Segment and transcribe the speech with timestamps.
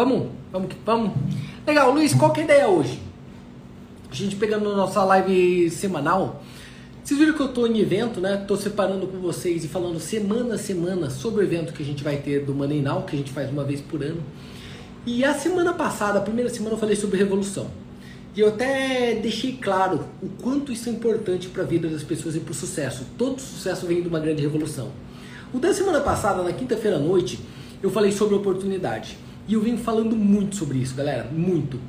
[0.00, 1.12] Vamos, vamos que vamos.
[1.66, 3.02] Legal, Luiz, qual que é a ideia hoje?
[4.10, 6.42] A gente pegando nossa live semanal.
[7.04, 8.38] Vocês viram que eu tô em evento, né?
[8.48, 12.02] Tô separando com vocês e falando semana a semana sobre o evento que a gente
[12.02, 14.22] vai ter do Money Now, que a gente faz uma vez por ano.
[15.04, 17.66] E a semana passada, a primeira semana, eu falei sobre revolução.
[18.34, 22.34] E eu até deixei claro o quanto isso é importante para a vida das pessoas
[22.34, 23.04] e para o sucesso.
[23.18, 24.88] Todo sucesso vem de uma grande revolução.
[25.52, 27.38] O da semana passada, na quinta-feira à noite,
[27.82, 29.28] eu falei sobre oportunidade.
[29.50, 31.80] E eu venho falando muito sobre isso, galera, muito.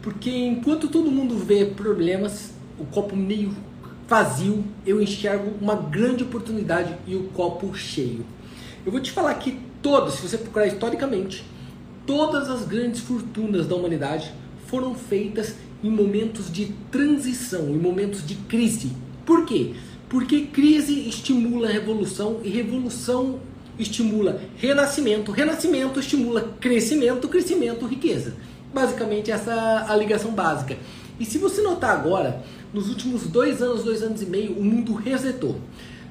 [0.00, 3.54] Porque enquanto todo mundo vê problemas, o copo meio
[4.08, 8.24] vazio, eu enxergo uma grande oportunidade e o copo cheio.
[8.86, 11.44] Eu vou te falar que todas, se você procurar historicamente,
[12.06, 14.32] todas as grandes fortunas da humanidade
[14.66, 18.92] foram feitas em momentos de transição, em momentos de crise.
[19.26, 19.74] Por quê?
[20.08, 23.40] Porque crise estimula revolução e revolução
[23.82, 28.34] estimula renascimento, renascimento estimula crescimento, crescimento riqueza.
[28.72, 30.76] Basicamente essa a ligação básica.
[31.18, 34.94] E se você notar agora, nos últimos dois anos, dois anos e meio, o mundo
[34.94, 35.56] resetou.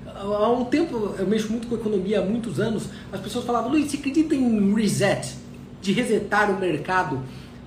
[0.06, 3.90] Há um tempo, eu mexo muito com economia há muitos anos, as pessoas falavam, Luiz,
[3.90, 5.36] você acredita em reset?
[5.82, 7.22] De resetar o mercado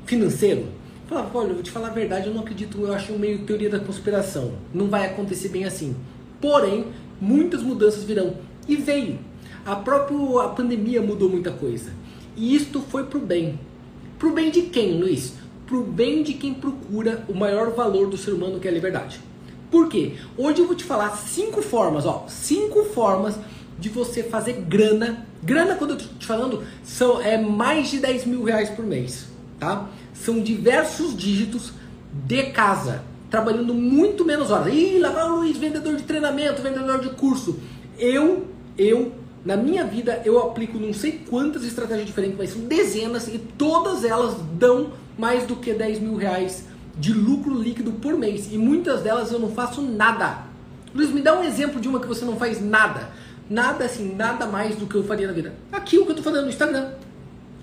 [0.04, 0.60] financeiro?
[0.60, 3.40] Eu falava, olha, eu vou te falar a verdade, eu não acredito, eu acho meio
[3.40, 4.52] teoria da conspiração.
[4.72, 5.96] Não vai acontecer bem assim.
[6.40, 6.86] Porém,
[7.20, 8.34] muitas mudanças virão.
[8.68, 9.18] E veio.
[9.64, 11.92] A própria a pandemia mudou muita coisa.
[12.36, 13.58] E isto foi pro bem.
[14.18, 15.34] Pro bem de quem, Luiz?
[15.66, 19.20] Pro bem de quem procura o maior valor do ser humano, que é a liberdade.
[19.70, 20.14] Por quê?
[20.36, 22.26] Hoje eu vou te falar cinco formas, ó.
[22.28, 23.36] Cinco formas
[23.78, 25.26] de você fazer grana.
[25.42, 29.26] Grana, quando eu tô te falando, são, é mais de 10 mil reais por mês,
[29.58, 29.88] tá?
[30.12, 31.72] São diversos dígitos
[32.12, 34.72] de casa trabalhando muito menos horas.
[34.74, 37.58] Ih, lá vai o Luiz, vendedor de treinamento, vendedor de curso.
[37.98, 38.46] Eu,
[38.76, 39.12] eu,
[39.44, 44.04] na minha vida, eu aplico não sei quantas estratégias diferentes, mas são dezenas e todas
[44.04, 46.64] elas dão mais do que 10 mil reais
[46.96, 48.52] de lucro líquido por mês.
[48.52, 50.44] E muitas delas eu não faço nada.
[50.94, 53.10] Luiz, me dá um exemplo de uma que você não faz nada.
[53.50, 55.52] Nada assim, nada mais do que eu faria na vida.
[55.72, 56.92] Aqui o que eu tô fazendo no Instagram.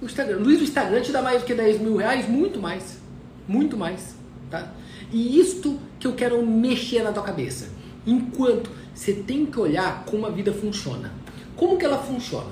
[0.02, 0.38] O Instagram.
[0.40, 2.28] Luiz, o Instagram te dá mais do que 10 mil reais?
[2.28, 3.00] Muito mais.
[3.48, 4.16] Muito mais.
[4.50, 4.72] Tá?
[5.12, 7.70] E isto que eu quero mexer na tua cabeça.
[8.06, 11.12] Enquanto você tem que olhar como a vida funciona.
[11.59, 12.52] Como que ela funciona?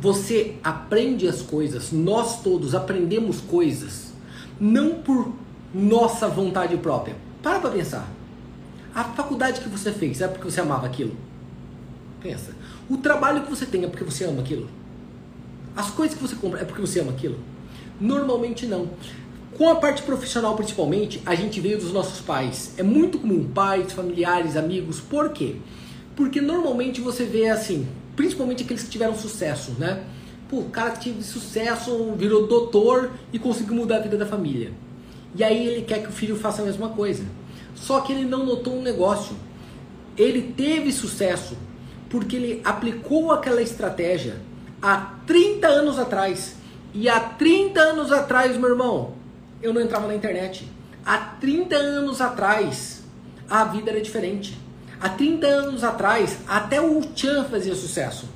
[0.00, 4.14] Você aprende as coisas, nós todos aprendemos coisas,
[4.58, 5.34] não por
[5.74, 7.16] nossa vontade própria.
[7.42, 8.08] Para pra pensar.
[8.94, 11.14] A faculdade que você fez é porque você amava aquilo?
[12.22, 12.52] Pensa.
[12.88, 14.70] O trabalho que você tem é porque você ama aquilo?
[15.76, 17.38] As coisas que você compra é porque você ama aquilo?
[18.00, 18.88] Normalmente não.
[19.58, 22.72] Com a parte profissional, principalmente, a gente veio dos nossos pais.
[22.78, 24.98] É muito comum, pais, familiares, amigos.
[24.98, 25.56] Por quê?
[26.18, 27.86] Porque normalmente você vê assim,
[28.16, 30.02] principalmente aqueles que tiveram sucesso, né?
[30.48, 34.72] Pô, o cara que teve sucesso, virou doutor e conseguiu mudar a vida da família.
[35.36, 37.22] E aí ele quer que o filho faça a mesma coisa.
[37.76, 39.36] Só que ele não notou um negócio.
[40.16, 41.56] Ele teve sucesso
[42.10, 44.40] porque ele aplicou aquela estratégia
[44.82, 46.56] há 30 anos atrás.
[46.92, 49.14] E há 30 anos atrás, meu irmão,
[49.62, 50.68] eu não entrava na internet.
[51.06, 53.04] Há 30 anos atrás,
[53.48, 54.66] a vida era diferente.
[55.00, 58.28] Há 30 anos atrás, até o Chan fazia sucesso.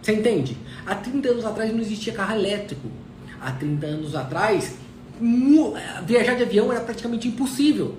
[0.00, 0.56] Você entende?
[0.86, 2.88] Há 30 anos atrás não existia carro elétrico.
[3.40, 4.74] Há 30 anos atrás,
[6.06, 7.96] viajar de avião era praticamente impossível.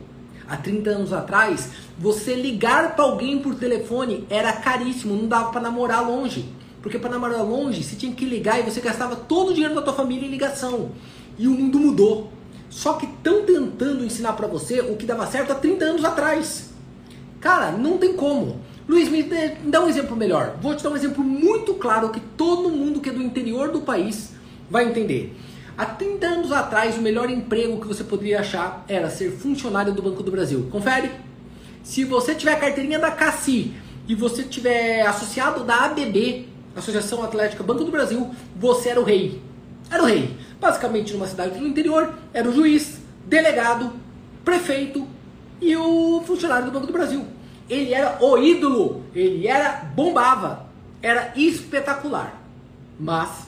[0.47, 5.61] Há 30 anos atrás, você ligar para alguém por telefone era caríssimo, não dava para
[5.61, 6.47] namorar longe.
[6.81, 9.81] Porque para namorar longe, você tinha que ligar e você gastava todo o dinheiro da
[9.81, 10.91] tua família em ligação.
[11.37, 12.31] E o mundo mudou.
[12.69, 16.64] Só que estão tentando ensinar para você o que dava certo há 30 anos atrás.
[17.45, 18.59] Cara, não tem como.
[18.89, 19.21] Luiz, me
[19.65, 20.55] dá um exemplo melhor.
[20.59, 23.81] Vou te dar um exemplo muito claro que todo mundo que é do interior do
[23.81, 24.31] país
[24.67, 25.37] vai entender.
[25.77, 30.01] Há 30 anos atrás, o melhor emprego que você poderia achar era ser funcionário do
[30.01, 30.67] Banco do Brasil.
[30.71, 31.11] Confere?
[31.83, 33.75] Se você tiver carteirinha da CACI
[34.07, 39.39] e você tiver associado da ABB, Associação Atlética Banco do Brasil, você era o rei.
[39.91, 40.35] Era o rei.
[40.59, 43.93] Basicamente, numa cidade do interior, era o juiz, delegado,
[44.43, 45.07] prefeito
[45.61, 47.34] e o funcionário do Banco do Brasil.
[47.69, 50.67] Ele era o ídolo, ele era bombava,
[51.01, 52.41] era espetacular.
[52.99, 53.47] Mas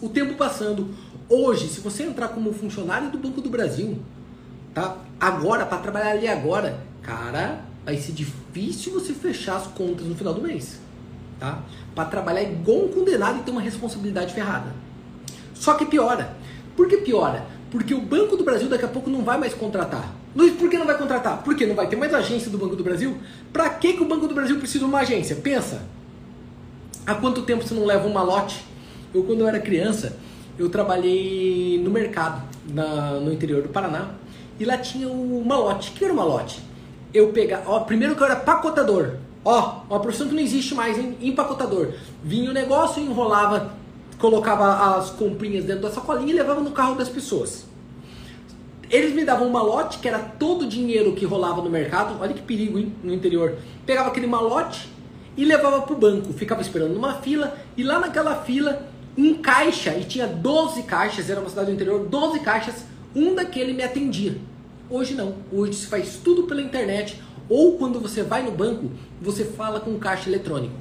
[0.00, 0.88] o tempo passando,
[1.28, 3.98] hoje, se você entrar como funcionário do Banco do Brasil,
[4.74, 4.98] tá?
[5.18, 10.34] Agora para trabalhar ali agora, cara, vai ser difícil você fechar as contas no final
[10.34, 10.78] do mês,
[11.40, 11.62] tá?
[11.94, 14.74] Para trabalhar igual um condenado e ter uma responsabilidade ferrada.
[15.54, 16.36] Só que piora.
[16.76, 17.46] Por que piora?
[17.70, 20.12] Porque o Banco do Brasil daqui a pouco não vai mais contratar.
[20.34, 21.42] Luiz, por que não vai contratar?
[21.44, 23.16] Porque não vai ter mais agência do Banco do Brasil?
[23.52, 25.36] Para que, que o Banco do Brasil precisa de uma agência?
[25.36, 25.82] Pensa.
[27.06, 28.64] Há quanto tempo você não leva um malote?
[29.14, 30.16] Eu, quando eu era criança,
[30.58, 34.10] eu trabalhei no mercado, na, no interior do Paraná,
[34.58, 35.90] e lá tinha o malote.
[35.90, 36.60] O que era o malote?
[37.12, 39.16] Eu pegava, ó, primeiro que eu era pacotador.
[39.44, 41.16] Ó, uma profissão que não existe mais, hein?
[41.20, 41.92] empacotador.
[42.24, 43.72] Vinha o negócio, enrolava,
[44.18, 47.66] colocava as comprinhas dentro da sacolinha e levava no carro das pessoas.
[48.94, 52.16] Eles me davam um malote, que era todo o dinheiro que rolava no mercado.
[52.20, 52.94] Olha que perigo, hein?
[53.02, 53.56] No interior.
[53.84, 54.88] Pegava aquele malote
[55.36, 56.32] e levava para o banco.
[56.32, 58.86] Ficava esperando numa fila e lá naquela fila,
[59.18, 62.84] um caixa, e tinha 12 caixas, era uma cidade do interior, 12 caixas,
[63.16, 64.38] um daquele me atendia.
[64.88, 65.34] Hoje não.
[65.50, 69.90] Hoje se faz tudo pela internet ou quando você vai no banco, você fala com
[69.90, 70.78] o caixa eletrônico.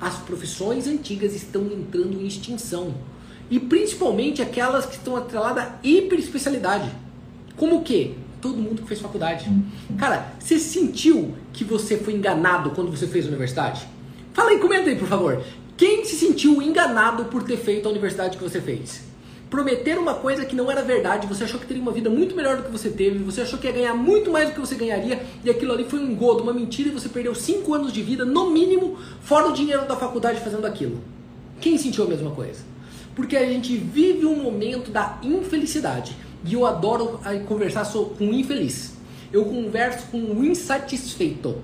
[0.00, 2.94] As profissões antigas estão entrando em extinção.
[3.50, 7.04] E principalmente aquelas que estão atreladas à hiperespecialidade.
[7.56, 8.12] Como o quê?
[8.40, 9.50] Todo mundo que fez faculdade.
[9.98, 13.86] Cara, você sentiu que você foi enganado quando você fez a universidade?
[14.32, 15.42] Fala aí, comenta aí, por favor.
[15.76, 19.06] Quem se sentiu enganado por ter feito a universidade que você fez?
[19.48, 22.56] prometer uma coisa que não era verdade, você achou que teria uma vida muito melhor
[22.56, 25.24] do que você teve, você achou que ia ganhar muito mais do que você ganharia,
[25.44, 28.24] e aquilo ali foi um engodo, uma mentira, e você perdeu 5 anos de vida,
[28.24, 31.00] no mínimo, fora o dinheiro da faculdade fazendo aquilo.
[31.60, 32.60] Quem sentiu a mesma coisa?
[33.14, 38.94] Porque a gente vive um momento da infelicidade, e eu adoro conversar com o infeliz.
[39.32, 41.56] Eu converso com o insatisfeito,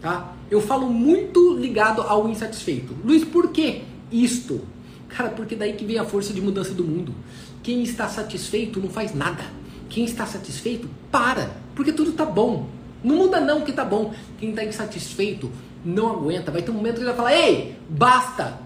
[0.00, 0.34] tá?
[0.50, 2.96] Eu falo muito ligado ao insatisfeito.
[3.04, 4.60] Luiz, por que isto?
[5.08, 7.14] Cara, porque daí que vem a força de mudança do mundo.
[7.62, 9.44] Quem está satisfeito não faz nada.
[9.88, 11.50] Quem está satisfeito, para.
[11.74, 12.68] Porque tudo tá bom.
[13.02, 14.14] Não muda não que tá bom.
[14.38, 15.50] Quem está insatisfeito
[15.84, 16.50] não aguenta.
[16.50, 18.58] Vai ter um momento que ele vai falar: Ei, basta!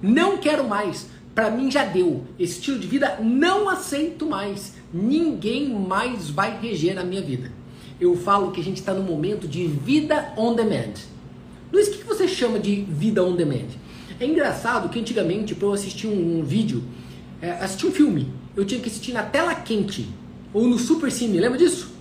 [0.00, 1.08] Não quero mais.
[1.34, 2.24] Para mim já deu.
[2.38, 4.74] Esse estilo de vida não aceito mais.
[4.92, 7.52] Ninguém mais vai reger a minha vida.
[8.00, 10.94] Eu falo que a gente está no momento de vida on demand.
[11.72, 13.68] Luiz, o que você chama de vida on demand?
[14.18, 16.82] É engraçado que antigamente, para eu assistir um, um vídeo,
[17.42, 20.08] é, assistir um filme, eu tinha que assistir na tela quente
[20.52, 21.92] ou no Super Cine, lembra disso?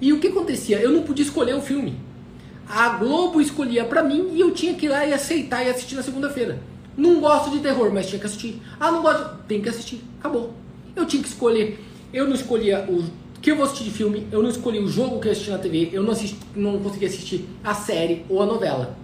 [0.00, 0.78] E o que acontecia?
[0.78, 1.96] Eu não podia escolher o filme.
[2.68, 5.96] A Globo escolhia para mim e eu tinha que ir lá e aceitar e assistir
[5.96, 6.60] na segunda-feira.
[6.96, 8.60] Não gosto de terror, mas tinha que assistir.
[8.78, 9.38] Ah, não gosto.
[9.48, 10.02] Tem que assistir.
[10.20, 10.52] Acabou.
[10.94, 11.78] Eu tinha que escolher.
[12.12, 13.04] Eu não escolhia o
[13.40, 15.58] que eu vou assistir de filme, eu não escolhi o jogo que eu assisti na
[15.58, 18.96] TV, eu não, assisti, não consegui assistir a série ou a novela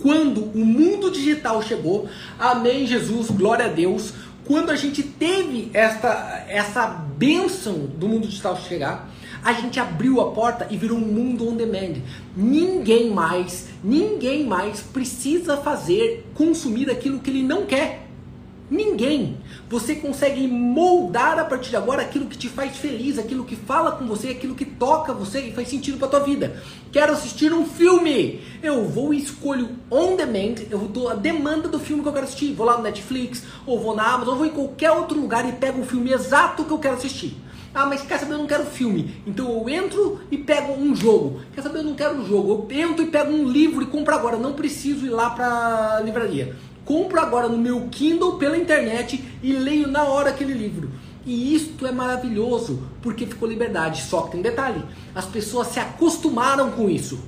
[0.00, 4.12] quando o mundo digital chegou, amém Jesus, glória a Deus,
[4.44, 9.10] quando a gente teve essa, essa bênção do mundo digital chegar,
[9.44, 12.00] a gente abriu a porta e virou um mundo on demand.
[12.36, 18.07] Ninguém mais, ninguém mais precisa fazer, consumir aquilo que ele não quer.
[18.70, 19.38] Ninguém.
[19.70, 23.92] Você consegue moldar a partir de agora aquilo que te faz feliz, aquilo que fala
[23.92, 26.62] com você, aquilo que toca você e faz sentido para tua vida.
[26.92, 28.40] Quero assistir um filme.
[28.62, 32.26] Eu vou e escolho on demand, eu dou a demanda do filme que eu quero
[32.26, 32.52] assistir.
[32.52, 35.52] Vou lá no Netflix, ou vou na Amazon, ou vou em qualquer outro lugar e
[35.52, 37.36] pego o filme exato que eu quero assistir.
[37.74, 39.22] Ah, mas quer saber, eu não quero filme.
[39.26, 41.40] Então eu entro e pego um jogo.
[41.54, 42.66] Quer saber, eu não quero um jogo.
[42.68, 44.36] Eu entro e pego um livro e compro agora.
[44.36, 46.56] Não preciso ir lá pra livraria
[46.88, 50.90] compro agora no meu Kindle pela internet e leio na hora aquele livro.
[51.26, 54.04] E isto é maravilhoso, porque ficou liberdade.
[54.04, 54.82] Só que tem um detalhe:
[55.14, 57.20] as pessoas se acostumaram com isso.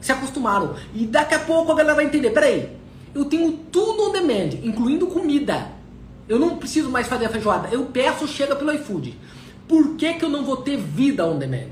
[0.00, 0.74] Se acostumaram.
[0.92, 2.76] E daqui a pouco a galera vai entender: peraí,
[3.14, 5.70] eu tenho tudo on demand, incluindo comida.
[6.28, 7.68] Eu não preciso mais fazer a feijoada.
[7.70, 9.16] Eu peço, chega pelo iFood.
[9.68, 11.70] Por que, que eu não vou ter vida on demand?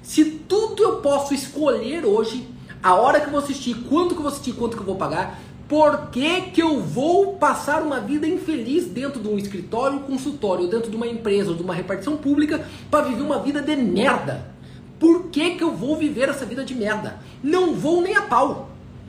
[0.00, 2.46] Se tudo eu posso escolher hoje,
[2.80, 4.96] a hora que eu vou assistir, quanto que eu vou assistir, quanto que eu vou
[4.96, 5.40] pagar,
[5.72, 10.90] por que, que eu vou passar uma vida infeliz dentro de um escritório, consultório, dentro
[10.90, 14.52] de uma empresa, de uma repartição pública, para viver uma vida de merda?
[15.00, 17.18] Por que, que eu vou viver essa vida de merda?
[17.42, 18.68] Não vou nem a pau.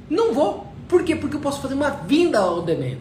[0.09, 0.65] Não vou.
[0.87, 1.17] Por quê?
[1.17, 2.99] Porque eu posso fazer uma vida on demand.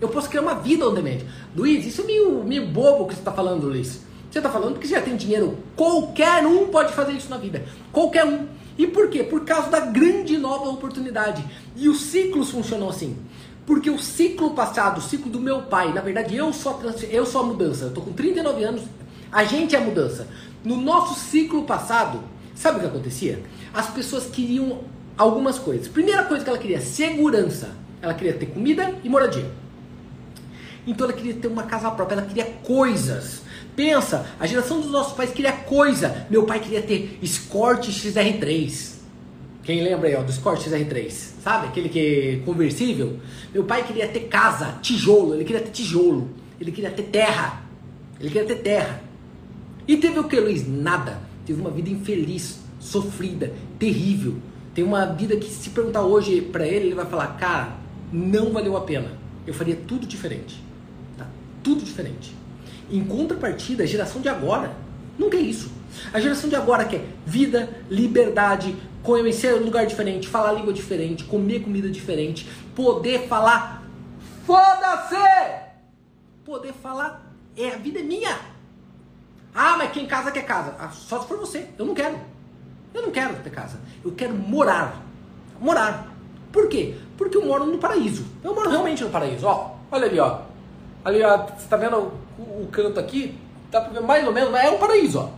[0.00, 1.18] Eu posso criar uma vida on demand.
[1.54, 4.00] Luiz, isso é meio, meio bobo que você está falando, Luiz.
[4.30, 5.58] Você está falando que você já tem dinheiro.
[5.76, 7.62] Qualquer um pode fazer isso na vida.
[7.92, 8.46] Qualquer um.
[8.78, 9.22] E por quê?
[9.22, 11.44] Por causa da grande nova oportunidade.
[11.76, 13.16] E os ciclos funcionam assim.
[13.66, 17.24] Porque o ciclo passado, o ciclo do meu pai, na verdade eu sou a, eu
[17.24, 17.84] sou a mudança.
[17.84, 18.82] Eu tô com 39 anos,
[19.30, 20.26] a gente é a mudança.
[20.64, 22.20] No nosso ciclo passado,
[22.54, 23.42] sabe o que acontecia?
[23.72, 24.80] As pessoas queriam
[25.16, 25.88] algumas coisas.
[25.88, 27.70] Primeira coisa que ela queria, segurança.
[28.00, 29.48] Ela queria ter comida e moradia.
[30.86, 33.41] Então ela queria ter uma casa própria, ela queria coisas.
[33.74, 36.26] Pensa, a geração dos nossos pais queria coisa.
[36.28, 38.92] Meu pai queria ter Escort XR3.
[39.62, 41.10] Quem lembra aí ó, do Escort XR3?
[41.42, 41.68] Sabe?
[41.68, 43.18] Aquele que é conversível.
[43.52, 45.34] Meu pai queria ter casa, tijolo.
[45.34, 46.30] Ele queria ter tijolo.
[46.60, 47.62] Ele queria ter terra.
[48.20, 49.02] Ele queria ter terra.
[49.86, 50.66] E teve o que, Luiz?
[50.68, 51.20] Nada.
[51.46, 54.36] Teve uma vida infeliz, sofrida, terrível.
[54.74, 57.76] Tem uma vida que, se perguntar hoje para ele, ele vai falar: Cara,
[58.12, 59.12] não valeu a pena.
[59.46, 60.62] Eu faria tudo diferente.
[61.16, 61.26] Tá?
[61.62, 62.34] tudo diferente.
[62.92, 64.70] Em contrapartida, a geração de agora
[65.18, 65.72] não quer isso.
[66.12, 71.60] A geração de agora quer vida, liberdade, conhecer um lugar diferente, falar língua diferente, comer
[71.60, 72.46] comida diferente,
[72.76, 73.82] poder falar
[74.44, 75.62] foda-se!
[76.44, 78.38] Poder falar é a vida é minha.
[79.54, 80.74] Ah, mas quem casa quer casa.
[80.78, 81.68] Ah, só se for você.
[81.78, 82.18] Eu não quero.
[82.92, 83.80] Eu não quero ter casa.
[84.04, 85.02] Eu quero morar.
[85.60, 86.12] Morar.
[86.50, 86.94] Por quê?
[87.16, 88.24] Porque eu moro no paraíso.
[88.42, 89.46] Eu moro realmente no paraíso.
[89.46, 90.40] Ó, olha ali, ó.
[91.04, 93.34] Ali, ó, você tá vendo o, canto aqui?
[93.70, 95.30] Dá pra ver mais ou menos, é um paraíso, ó.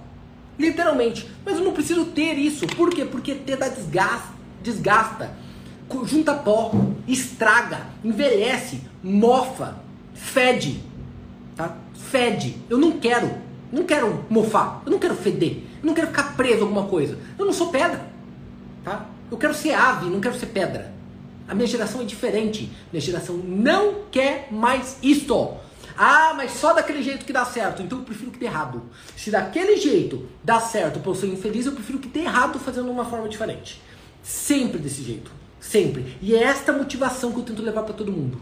[0.58, 1.28] Literalmente.
[1.44, 2.66] Mas eu não preciso ter isso.
[2.66, 3.04] Por quê?
[3.04, 4.28] Porque ter dá desgasta,
[4.62, 5.44] desgasta
[6.04, 6.72] junta pó,
[7.06, 9.76] estraga, envelhece, mofa,
[10.14, 10.80] fede.
[11.54, 11.76] Tá?
[11.94, 12.56] Fede.
[12.68, 13.30] Eu não quero.
[13.70, 14.82] Não quero mofar.
[14.84, 15.58] Eu não quero feder.
[15.82, 17.18] Eu não quero ficar preso a alguma coisa.
[17.38, 18.06] Eu não sou pedra.
[18.82, 19.06] Tá?
[19.30, 20.92] Eu quero ser ave, não quero ser pedra.
[21.46, 22.70] A minha geração é diferente.
[22.92, 25.54] Minha geração não quer mais isto.
[25.96, 27.82] Ah, mas só daquele jeito que dá certo.
[27.82, 28.82] Então eu prefiro que dê errado.
[29.16, 32.90] Se daquele jeito dá certo para eu ser infeliz, eu prefiro que dê errado fazendo
[32.90, 33.80] uma forma diferente.
[34.22, 35.30] Sempre desse jeito.
[35.60, 36.16] Sempre.
[36.20, 38.40] E é esta motivação que eu tento levar para todo mundo.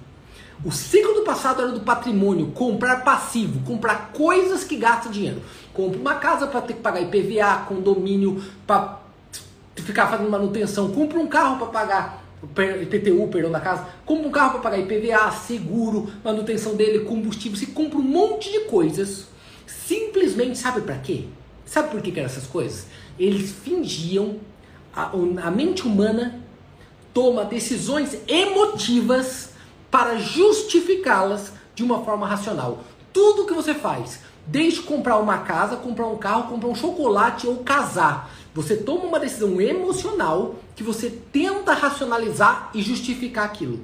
[0.65, 5.43] O ciclo do passado era do patrimônio, comprar passivo, comprar coisas que gastam dinheiro.
[5.75, 9.01] Compra uma casa para ter que pagar IPVA, condomínio para
[9.77, 10.93] ficar fazendo manutenção.
[10.93, 12.22] Compra um carro para pagar
[12.83, 13.87] IPTU, perdão, da casa.
[14.05, 17.59] Compra um carro para pagar IPVA, seguro, manutenção dele, combustível.
[17.59, 19.27] Você compra um monte de coisas.
[19.67, 21.27] Simplesmente, sabe para quê?
[21.65, 22.87] Sabe por que, que eram essas coisas?
[23.19, 24.37] Eles fingiam,
[24.95, 26.41] a, a mente humana
[27.15, 29.51] toma decisões emotivas
[29.91, 32.81] para justificá-las de uma forma racional.
[33.13, 37.59] Tudo que você faz, desde comprar uma casa, comprar um carro, comprar um chocolate ou
[37.59, 43.81] casar, você toma uma decisão emocional que você tenta racionalizar e justificar aquilo.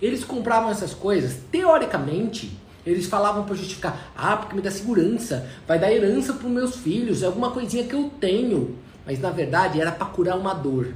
[0.00, 5.78] Eles compravam essas coisas, teoricamente, eles falavam para justificar: ah, porque me dá segurança, vai
[5.78, 8.76] dar herança para meus filhos, é alguma coisinha que eu tenho.
[9.06, 10.92] Mas na verdade era para curar uma dor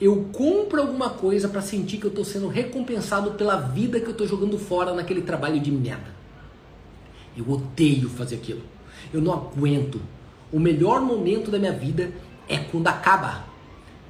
[0.00, 4.12] eu compro alguma coisa para sentir que eu estou sendo recompensado pela vida que eu
[4.12, 6.16] estou jogando fora naquele trabalho de merda.
[7.36, 8.62] Eu odeio fazer aquilo.
[9.12, 10.00] Eu não aguento.
[10.52, 12.12] O melhor momento da minha vida
[12.48, 13.44] é quando acaba.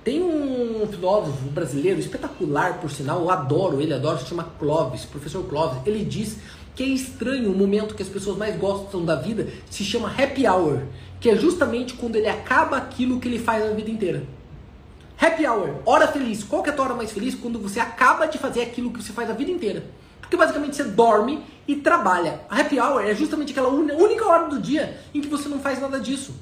[0.05, 5.45] Tem um filósofo brasileiro espetacular, por sinal, eu adoro ele, adoro, se chama Clóvis, professor
[5.45, 5.81] Clóvis.
[5.85, 6.39] Ele diz
[6.75, 10.47] que é estranho o momento que as pessoas mais gostam da vida, se chama happy
[10.47, 10.83] hour,
[11.21, 14.23] que é justamente quando ele acaba aquilo que ele faz a vida inteira.
[15.21, 16.45] Happy hour, hora feliz.
[16.45, 17.35] Qual que é a tua hora mais feliz?
[17.35, 19.85] Quando você acaba de fazer aquilo que você faz a vida inteira.
[20.21, 22.43] Porque basicamente você dorme e trabalha.
[22.49, 25.81] A happy hour é justamente aquela única hora do dia em que você não faz
[25.81, 26.35] nada disso.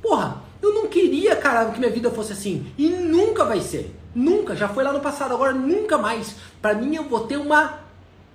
[0.00, 2.66] Porra, eu não queria, cara, que minha vida fosse assim.
[2.78, 3.94] E nunca vai ser.
[4.14, 4.56] Nunca.
[4.56, 6.36] Já foi lá no passado, agora nunca mais.
[6.62, 7.80] Para mim eu vou ter uma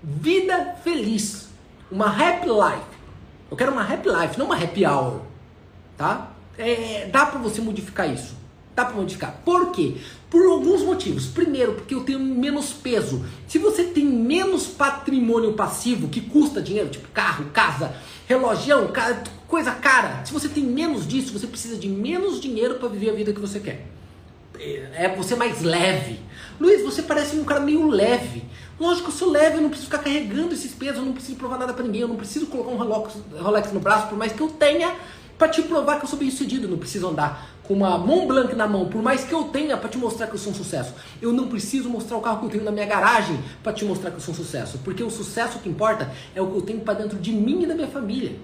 [0.03, 1.50] vida feliz.
[1.91, 3.00] Uma happy life.
[3.50, 5.21] Eu quero uma happy life, não uma happy hour.
[5.98, 6.31] Tá?
[6.57, 8.38] É, dá para você modificar isso.
[8.75, 9.41] Dá para modificar.
[9.43, 9.95] Por quê?
[10.29, 11.25] Por alguns motivos.
[11.25, 13.25] Primeiro, porque eu tenho menos peso.
[13.48, 17.95] Se você tem menos patrimônio passivo que custa dinheiro, tipo carro, casa,
[18.27, 18.89] relógio,
[19.50, 23.13] coisa cara, se você tem menos disso, você precisa de menos dinheiro para viver a
[23.13, 23.86] vida que você quer.
[24.94, 26.20] É você mais leve.
[26.60, 28.44] Luiz, você parece um cara meio leve.
[28.79, 31.58] Lógico, eu sou leve, eu não preciso ficar carregando esses pesos, eu não preciso provar
[31.58, 34.48] nada para ninguém, eu não preciso colocar um Rolex, no braço, por mais que eu
[34.50, 34.96] tenha
[35.38, 38.27] para te provar que eu sou bem sucedido, eu não preciso andar com uma Mont
[38.27, 40.56] Blanc na mão, por mais que eu tenha para te mostrar que eu sou um
[40.56, 40.94] sucesso.
[41.22, 44.12] Eu não preciso mostrar o carro que eu tenho na minha garagem para te mostrar
[44.12, 46.79] que eu sou um sucesso, porque o sucesso que importa é o que eu tenho
[46.82, 48.38] para dentro de mim e da minha família.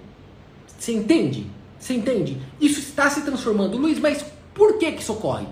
[0.78, 1.46] Você entende?
[1.78, 2.40] Você entende?
[2.60, 3.76] Isso está se transformando.
[3.76, 5.46] Luiz, mas por que que isso ocorre?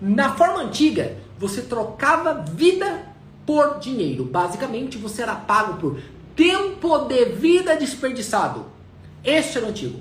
[0.00, 3.06] Na forma antiga, você trocava vida
[3.46, 4.24] por dinheiro.
[4.24, 6.00] Basicamente, você era pago por
[6.36, 8.66] tempo de vida desperdiçado.
[9.24, 10.00] Este era o antigo.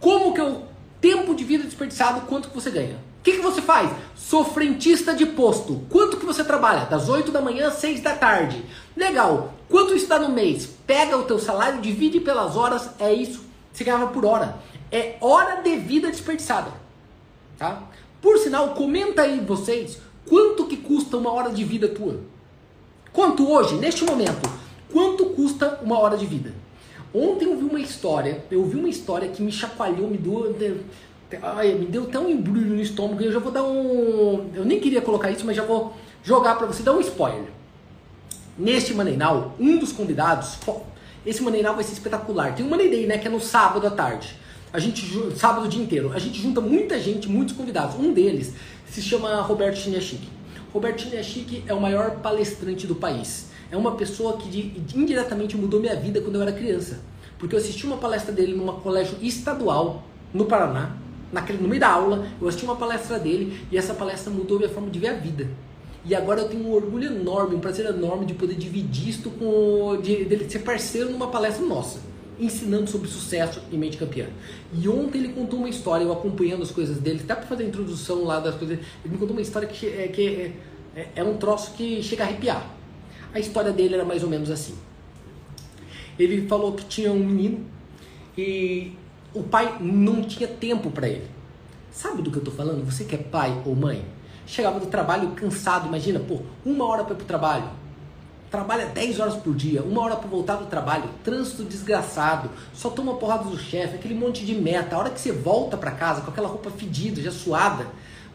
[0.00, 0.68] Como que eu
[1.00, 2.96] tempo de vida desperdiçado, quanto que você ganha?
[3.20, 3.90] O que, que você faz?
[4.16, 5.82] Sou frentista de posto.
[5.90, 6.86] Quanto que você trabalha?
[6.86, 8.64] Das 8 da manhã às 6 da tarde.
[8.96, 9.54] Legal.
[9.68, 10.68] Quanto dá no mês?
[10.86, 13.47] Pega o teu salário, divide pelas horas, é isso.
[13.78, 14.56] Você ganhava por hora.
[14.90, 16.72] É hora de vida desperdiçada.
[17.56, 17.84] Tá?
[18.20, 22.18] Por sinal, comenta aí vocês quanto que custa uma hora de vida tua.
[23.12, 24.50] Quanto hoje, neste momento,
[24.92, 26.52] quanto custa uma hora de vida?
[27.14, 30.80] Ontem eu vi uma história, eu vi uma história que me chacoalhou, me deu,
[31.40, 34.50] ai, me deu até um embrulho no estômago eu já vou dar um.
[34.54, 35.94] Eu nem queria colocar isso, mas já vou
[36.24, 37.46] jogar para você dar um spoiler.
[38.58, 40.56] Neste Maneinal, um dos convidados,
[41.24, 42.54] esse Maneinal vai ser espetacular.
[42.54, 44.36] Tem um Money né, que é no sábado à tarde.
[44.72, 45.02] A gente
[45.36, 46.12] sábado o dia inteiro.
[46.12, 47.96] A gente junta muita gente, muitos convidados.
[47.96, 48.52] Um deles
[48.86, 50.28] se chama Roberto Chiniachik.
[50.72, 53.48] Roberto Chiniachik é o maior palestrante do país.
[53.70, 57.00] é uma pessoa que indiretamente mudou minha vida quando eu era criança.
[57.38, 60.96] Porque eu assisti uma palestra dele num colégio estadual no Paraná,
[61.32, 64.70] naquele, no meio da aula, eu assisti uma palestra dele e essa palestra mudou minha
[64.70, 65.48] forma de ver a vida.
[66.04, 70.00] E agora eu tenho um orgulho enorme, um prazer enorme de poder dividir isto com.
[70.00, 72.00] de, de ser parceiro numa palestra nossa,
[72.38, 74.26] ensinando sobre sucesso e mente campeã.
[74.72, 77.66] E ontem ele contou uma história, eu acompanhando as coisas dele, até para fazer a
[77.66, 78.78] introdução lá das coisas.
[79.04, 80.52] Ele me contou uma história que, é, que é,
[80.94, 82.74] é, é um troço que chega a arrepiar.
[83.34, 84.74] A história dele era mais ou menos assim.
[86.18, 87.64] Ele falou que tinha um menino
[88.36, 88.92] e
[89.34, 91.26] o pai não tinha tempo para ele.
[91.90, 92.84] Sabe do que eu tô falando?
[92.84, 94.04] Você que é pai ou mãe,
[94.48, 97.70] chegava do trabalho cansado, imagina, pô, uma hora para ir pro trabalho,
[98.50, 103.14] trabalha 10 horas por dia, uma hora para voltar do trabalho, trânsito desgraçado, só toma
[103.16, 104.96] porrada do chefe, aquele monte de meta.
[104.96, 107.86] A hora que você volta para casa com aquela roupa fedida, já suada,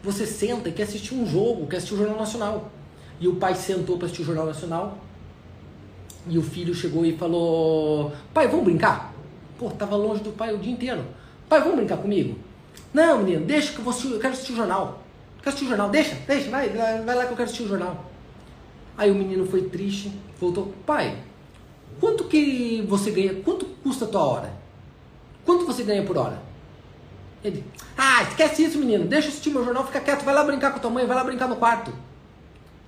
[0.02, 2.70] você senta e quer assistir um jogo, quer assistir o Jornal Nacional.
[3.18, 4.98] E o pai sentou para assistir o Jornal Nacional.
[6.28, 9.12] E o filho chegou e falou: Pai, vamos brincar?
[9.58, 11.04] Pô, tava longe do pai o dia inteiro.
[11.48, 12.38] Pai, vamos brincar comigo?
[12.92, 15.03] Não, menino, deixa que eu, vou eu quero assistir o jornal.
[15.44, 18.02] Quero assistir o jornal, deixa, deixa, vai, vai lá que eu quero assistir o jornal.
[18.96, 20.10] Aí o menino foi triste,
[20.40, 21.18] voltou: Pai,
[22.00, 23.34] quanto que você ganha?
[23.42, 24.54] Quanto custa a tua hora?
[25.44, 26.40] Quanto você ganha por hora?
[27.44, 27.62] Ele:
[27.94, 30.78] Ah, esquece isso, menino, deixa eu assistir meu jornal, fica quieto, vai lá brincar com
[30.78, 31.92] tua mãe, vai lá brincar no quarto.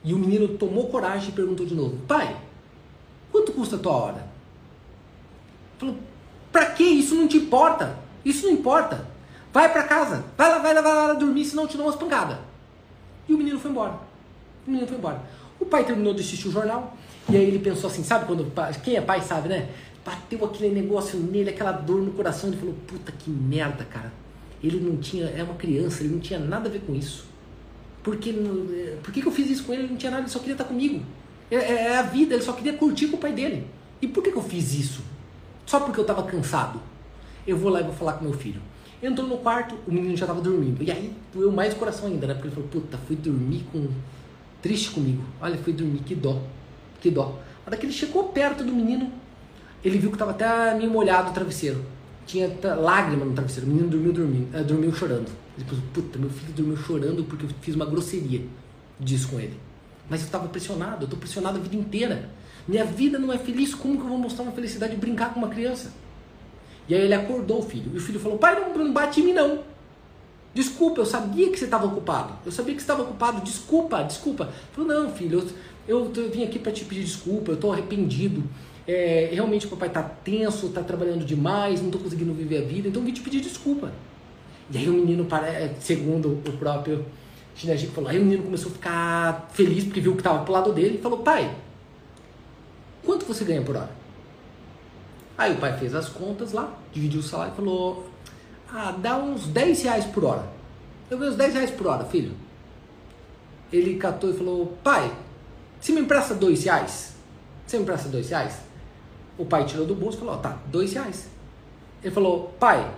[0.03, 2.39] E o menino tomou coragem e perguntou de novo: Pai,
[3.31, 4.27] quanto custa a tua hora?
[5.77, 5.97] Falou:
[6.51, 6.85] Pra que?
[6.85, 7.99] Isso não te importa.
[8.25, 9.07] Isso não importa.
[9.53, 10.25] Vai para casa.
[10.39, 12.46] Vai lá, vai lá, vai lá dormir, senão eu te dou umas pancadas.
[13.29, 13.99] E o menino foi embora.
[14.67, 15.23] O menino foi embora.
[15.59, 16.97] O pai terminou de assistir o jornal.
[17.29, 18.53] E aí ele pensou assim: sabe quando.
[18.83, 19.69] Quem é pai sabe, né?
[20.05, 22.51] Bateu aquele negócio nele, aquela dor no coração.
[22.51, 24.13] Ele falou: Puta que merda, cara.
[24.63, 25.27] Ele não tinha.
[25.27, 27.27] É uma criança, ele não tinha nada a ver com isso.
[28.03, 28.33] Porque,
[29.03, 29.83] por que, que eu fiz isso com ele?
[29.83, 31.03] Ele não tinha nada, ele só queria estar comigo.
[31.51, 33.67] É, é, é a vida, ele só queria curtir com o pai dele.
[34.01, 35.03] E por que, que eu fiz isso?
[35.65, 36.81] Só porque eu estava cansado.
[37.45, 38.61] Eu vou lá e vou falar com meu filho.
[39.03, 40.83] Entrou no quarto, o menino já estava dormindo.
[40.83, 42.35] E aí doeu mais o coração ainda, né?
[42.35, 43.89] Porque ele falou, puta, fui dormir com.
[44.63, 45.23] triste comigo.
[45.41, 46.41] Olha, fui dormir, que dó.
[47.01, 47.39] Que dó.
[47.65, 49.13] A hora que ele chegou perto do menino,
[49.85, 51.85] ele viu que estava até meio molhado o travesseiro.
[52.25, 53.69] Tinha lágrima no travesseiro.
[53.69, 55.31] O menino dormiu dormindo, uh, dormiu chorando.
[55.57, 58.43] Ele pensou, puta, meu filho dormiu chorando porque eu fiz uma grosseria
[58.99, 59.59] disso com ele.
[60.09, 62.31] Mas eu estava pressionado, eu estou pressionado a vida inteira.
[62.67, 65.39] Minha vida não é feliz, como que eu vou mostrar uma felicidade de brincar com
[65.39, 65.93] uma criança?
[66.89, 67.91] E aí ele acordou o filho.
[67.95, 69.61] E o filho falou, pai, não, não bate em mim não.
[70.55, 72.33] Desculpa, eu sabia que você estava ocupado.
[72.45, 73.43] Eu sabia que você estava ocupado.
[73.43, 74.45] Desculpa, desculpa.
[74.45, 75.41] Ele falou, não, filho,
[75.87, 78.43] eu, eu, eu vim aqui para te pedir desculpa, eu estou arrependido.
[78.87, 82.89] É, realmente o papai está tenso, está trabalhando demais, não estou conseguindo viver a vida,
[82.89, 83.93] então eu vim te pedir desculpa.
[84.71, 85.27] E aí o menino,
[85.81, 87.05] segundo o próprio
[87.57, 90.73] Shinajik falou, aí o menino começou a ficar feliz porque viu que estava pro lado
[90.73, 91.53] dele e falou, pai,
[93.05, 93.91] quanto você ganha por hora?
[95.37, 98.09] Aí o pai fez as contas lá, dividiu o salário e falou,
[98.73, 100.47] ah, dá uns 10 reais por hora.
[101.11, 102.33] Eu ganho uns 10 reais por hora, filho.
[103.73, 105.13] Ele catou e falou, pai,
[105.81, 107.15] você me empresta dois reais?
[107.67, 108.59] Você me empresta dois reais?
[109.37, 111.29] O pai tirou do bolso e falou, tá, dois reais.
[112.03, 112.91] Ele falou, pai,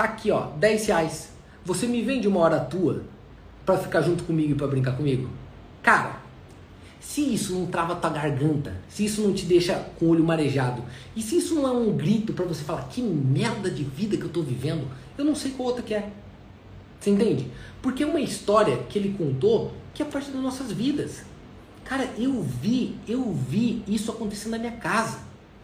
[0.00, 1.28] Tá aqui, ó, 10 reais.
[1.62, 3.02] Você me vende uma hora tua
[3.66, 5.28] para ficar junto comigo e para brincar comigo?
[5.82, 6.19] Cara,
[7.10, 10.84] se isso não trava tua garganta, se isso não te deixa com o olho marejado,
[11.16, 14.22] e se isso não é um grito para você falar que merda de vida que
[14.22, 14.86] eu tô vivendo,
[15.18, 16.08] eu não sei qual outra que é.
[17.00, 17.48] Você entende?
[17.82, 21.24] Porque é uma história que ele contou que é parte das nossas vidas.
[21.84, 25.18] Cara, eu vi, eu vi isso acontecer na minha casa.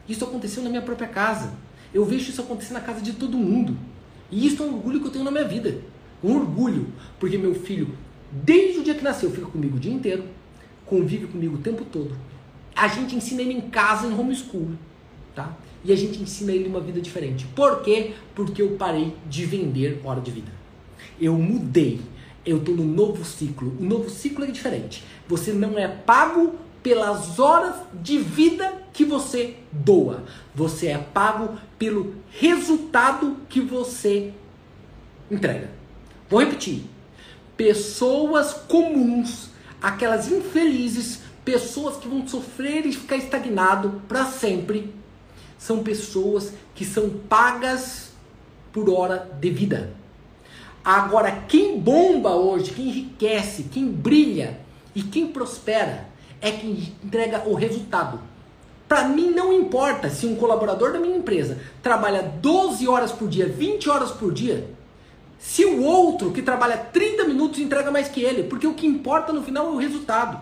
[0.08, 1.52] Isso aconteceu na minha própria casa.
[1.94, 3.78] Eu vejo isso acontecer na casa de todo mundo.
[4.32, 5.78] E isso é um orgulho que eu tenho na minha vida.
[6.24, 6.88] Um orgulho,
[7.20, 7.96] porque meu filho,
[8.32, 10.24] desde o dia que nasceu, fica comigo o dia inteiro,
[10.86, 12.16] convive comigo o tempo todo.
[12.74, 14.70] A gente ensina ele em casa, em homeschool,
[15.34, 15.56] tá?
[15.84, 17.46] E a gente ensina ele uma vida diferente.
[17.54, 18.14] Por quê?
[18.34, 20.50] Porque eu parei de vender hora de vida.
[21.20, 22.00] Eu mudei.
[22.44, 23.74] Eu estou no novo ciclo.
[23.78, 25.04] O novo ciclo é diferente.
[25.28, 30.24] Você não é pago pelas horas de vida que você doa.
[30.54, 34.32] Você é pago pelo resultado que você
[35.30, 35.70] entrega.
[36.28, 36.82] Vou repetir.
[37.56, 39.50] Pessoas comuns,
[39.86, 44.92] aquelas infelizes, pessoas que vão sofrer e ficar estagnado para sempre,
[45.56, 48.10] são pessoas que são pagas
[48.72, 49.92] por hora de vida.
[50.84, 54.58] Agora, quem bomba hoje, quem enriquece, quem brilha
[54.92, 56.08] e quem prospera
[56.40, 58.18] é quem entrega o resultado.
[58.88, 63.48] Para mim não importa se um colaborador da minha empresa trabalha 12 horas por dia,
[63.48, 64.68] 20 horas por dia,
[65.46, 69.32] se o outro que trabalha 30 minutos entrega mais que ele, porque o que importa
[69.32, 70.40] no final é o resultado.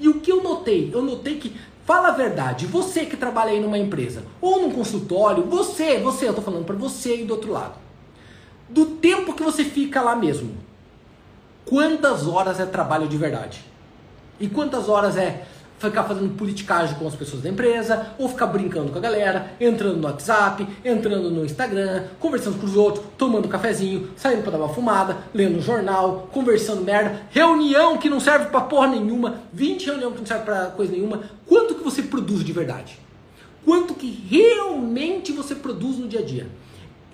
[0.00, 0.90] E o que eu notei?
[0.92, 1.54] Eu notei que
[1.90, 6.32] Fala a verdade, você que trabalha aí numa empresa ou num consultório, você, você, eu
[6.32, 7.74] tô falando para você aí do outro lado.
[8.68, 10.54] Do tempo que você fica lá mesmo,
[11.64, 13.64] quantas horas é trabalho de verdade?
[14.38, 15.44] E quantas horas é
[15.80, 19.96] ficar fazendo politicagem com as pessoas da empresa, ou ficar brincando com a galera, entrando
[19.96, 24.58] no WhatsApp, entrando no Instagram, conversando com os outros, tomando um cafezinho, saindo para dar
[24.58, 29.86] uma fumada, lendo um jornal, conversando merda, reunião que não serve para porra nenhuma, 20
[29.86, 31.22] reuniões que não serve para coisa nenhuma.
[31.46, 32.98] Quanto que você produz de verdade?
[33.64, 36.46] Quanto que realmente você produz no dia a dia?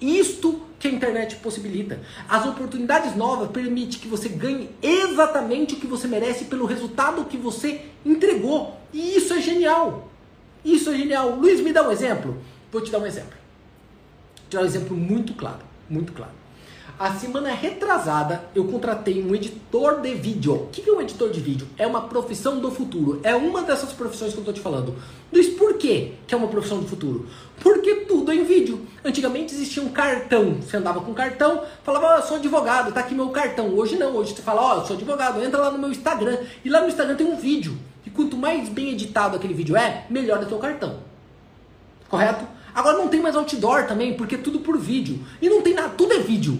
[0.00, 2.00] Isto que a internet possibilita.
[2.28, 7.36] As oportunidades novas permitem que você ganhe exatamente o que você merece pelo resultado que
[7.36, 8.78] você entregou.
[8.92, 10.10] E isso é genial.
[10.64, 11.36] Isso é genial.
[11.36, 12.36] Luiz, me dá um exemplo?
[12.70, 13.30] Vou te dar um exemplo.
[13.30, 16.32] Vou te dar um exemplo muito claro, muito claro.
[16.98, 20.54] A semana retrasada eu contratei um editor de vídeo.
[20.54, 21.68] O que é um editor de vídeo?
[21.76, 23.20] É uma profissão do futuro.
[23.22, 24.94] É uma dessas profissões que eu estou te falando.
[25.30, 27.26] Luiz, por que é uma profissão do futuro?
[27.60, 28.86] Porque tudo é em vídeo.
[29.04, 30.54] Antigamente existia um cartão.
[30.54, 33.74] Você andava com cartão, falava, oh, eu sou advogado, tá aqui meu cartão.
[33.74, 36.38] Hoje não, hoje você fala, ó, oh, eu sou advogado, entra lá no meu Instagram.
[36.64, 37.76] E lá no Instagram tem um vídeo.
[38.06, 41.00] E quanto mais bem editado aquele vídeo é, melhor é o teu cartão.
[42.08, 42.46] Correto?
[42.74, 45.18] Agora não tem mais outdoor também, porque é tudo por vídeo.
[45.42, 46.58] E não tem nada, tudo é vídeo.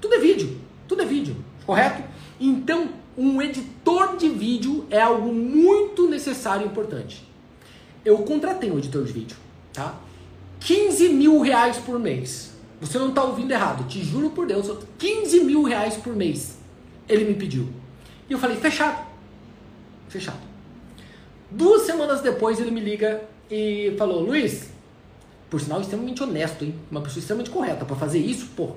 [0.00, 2.02] Tudo é vídeo, tudo é vídeo, correto?
[2.38, 7.26] Então, um editor de vídeo é algo muito necessário e importante.
[8.04, 9.36] Eu contratei um editor de vídeo,
[9.72, 9.98] tá?
[10.60, 12.52] 15 mil reais por mês.
[12.80, 16.58] Você não está ouvindo errado, te juro por Deus, 15 mil reais por mês.
[17.08, 17.68] Ele me pediu.
[18.28, 19.06] E eu falei, fechado.
[20.08, 20.40] Fechado.
[21.50, 24.68] Duas semanas depois ele me liga e falou, Luiz,
[25.48, 26.74] por sinal extremamente honesto, hein?
[26.90, 28.72] Uma pessoa extremamente correta para fazer isso, pô,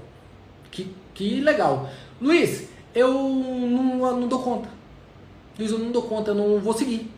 [0.72, 0.88] que,
[1.20, 1.90] que legal.
[2.22, 4.70] Luiz, eu não, não dou conta.
[5.60, 7.12] Luiz, eu não dou conta, eu não vou seguir.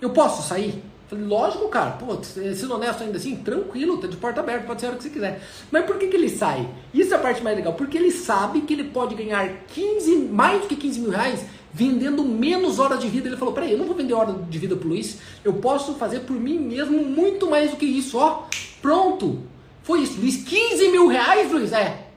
[0.00, 0.82] Eu posso sair?
[1.06, 1.92] Falei, lógico, cara.
[1.92, 5.10] Pô, sendo honesto ainda assim, tranquilo, tá de porta aberta, pode ser hora que você
[5.10, 5.40] quiser.
[5.70, 6.68] Mas por que, que ele sai?
[6.92, 7.74] Isso é a parte mais legal.
[7.74, 12.24] Porque ele sabe que ele pode ganhar 15, mais do que 15 mil reais vendendo
[12.24, 13.28] menos horas de vida.
[13.28, 15.18] Ele falou, peraí, eu não vou vender hora de vida pro Luiz.
[15.44, 18.18] Eu posso fazer por mim mesmo muito mais do que isso.
[18.18, 18.48] Ó,
[18.82, 19.38] pronto.
[19.84, 20.20] Foi isso.
[20.20, 21.72] Luiz, 15 mil reais, Luiz?
[21.72, 22.07] É.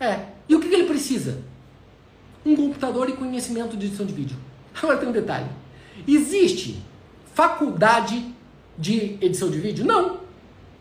[0.00, 0.20] É.
[0.48, 1.42] E o que, que ele precisa?
[2.44, 4.36] Um computador e conhecimento de edição de vídeo.
[4.82, 5.46] Agora tem um detalhe.
[6.06, 6.82] Existe
[7.34, 8.34] faculdade
[8.76, 9.84] de edição de vídeo?
[9.84, 10.20] Não.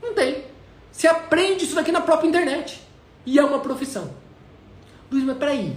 [0.02, 0.46] Não tem.
[0.92, 2.82] Você aprende isso daqui na própria internet.
[3.26, 4.12] E é uma profissão.
[5.12, 5.76] Luiz, mas peraí.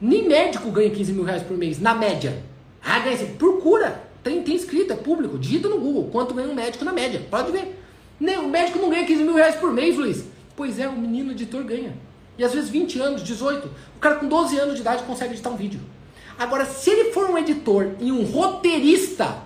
[0.00, 2.42] Nem médico ganha 15 mil reais por mês, na média.
[2.82, 3.34] Ah, ganha assim.
[3.34, 4.02] Procura.
[4.22, 5.38] Tem, tem escrito, é público.
[5.38, 7.22] Digita no Google quanto ganha um médico na média.
[7.30, 7.78] Pode ver.
[8.18, 10.24] Nem, o médico não ganha 15 mil reais por mês, Luiz.
[10.56, 11.94] Pois é, o menino editor ganha.
[12.40, 13.68] E às vezes 20 anos, 18.
[13.96, 15.78] O cara com 12 anos de idade consegue editar um vídeo.
[16.38, 19.42] Agora, se ele for um editor e um roteirista,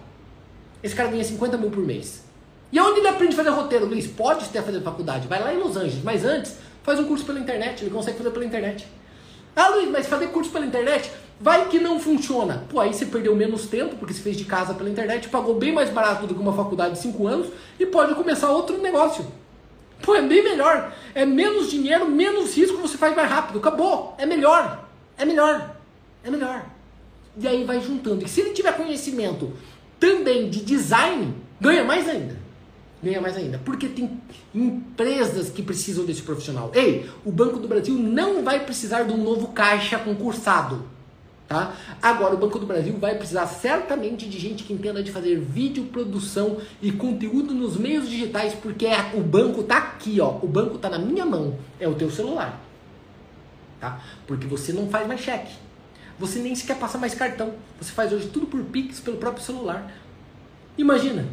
[0.81, 2.23] esse cara ganha 50 mil por mês.
[2.71, 4.07] E onde ele aprende a fazer roteiro, Luiz?
[4.07, 6.55] Pode até fazer faculdade, vai lá em Los Angeles, mas antes
[6.85, 8.87] faz um curso pela internet, ele consegue fazer pela internet.
[9.57, 12.63] Ah, Luiz, mas fazer curso pela internet, vai que não funciona.
[12.69, 15.73] Pô, aí você perdeu menos tempo, porque você fez de casa pela internet, pagou bem
[15.73, 19.27] mais barato do que uma faculdade de 5 anos e pode começar outro negócio.
[20.05, 20.93] Pô, é bem melhor.
[21.15, 23.59] É menos dinheiro, menos risco, você faz mais rápido.
[23.59, 24.15] Acabou.
[24.19, 24.89] É melhor.
[25.17, 25.77] É melhor.
[26.23, 26.67] É melhor.
[27.39, 28.25] E aí vai juntando.
[28.25, 29.53] E se ele tiver conhecimento
[29.99, 32.37] também de design, ganha mais ainda.
[33.03, 33.61] Ganha mais ainda.
[33.65, 34.21] Porque tem
[34.55, 36.71] empresas que precisam desse profissional.
[36.75, 40.85] Ei, o Banco do Brasil não vai precisar de um novo caixa concursado.
[41.47, 41.77] Tá?
[42.01, 45.85] Agora, o Banco do Brasil vai precisar certamente de gente que entenda de fazer vídeo
[45.85, 50.39] produção e conteúdo nos meios digitais, porque é, o banco tá aqui, ó.
[50.43, 52.61] O banco tá na minha mão, é o teu celular.
[53.79, 54.01] Tá?
[54.27, 55.53] Porque você não faz mais cheque.
[56.19, 57.53] Você nem sequer passa mais cartão.
[57.79, 59.93] Você faz hoje tudo por Pix pelo próprio celular.
[60.79, 61.27] Imagina.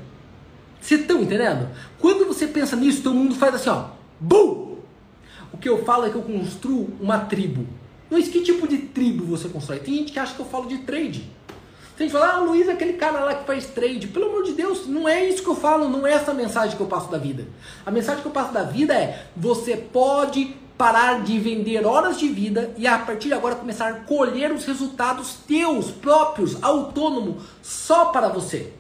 [0.82, 1.70] Vocês estão entendendo?
[2.00, 3.92] Quando você pensa nisso, todo mundo faz assim, ó.
[4.20, 4.78] Bum!
[5.54, 7.66] O que eu falo é que eu construo uma tribo
[8.12, 9.80] Luiz, que tipo de tribo você constrói?
[9.80, 11.32] Tem gente que acha que eu falo de trade.
[11.96, 14.08] Tem gente que fala, ah, Luiz aquele cara lá que faz trade.
[14.08, 16.76] Pelo amor de Deus, não é isso que eu falo, não é essa a mensagem
[16.76, 17.48] que eu passo da vida.
[17.86, 22.28] A mensagem que eu passo da vida é: você pode parar de vender horas de
[22.28, 28.06] vida e a partir de agora começar a colher os resultados teus, próprios, autônomo, só
[28.06, 28.74] para você.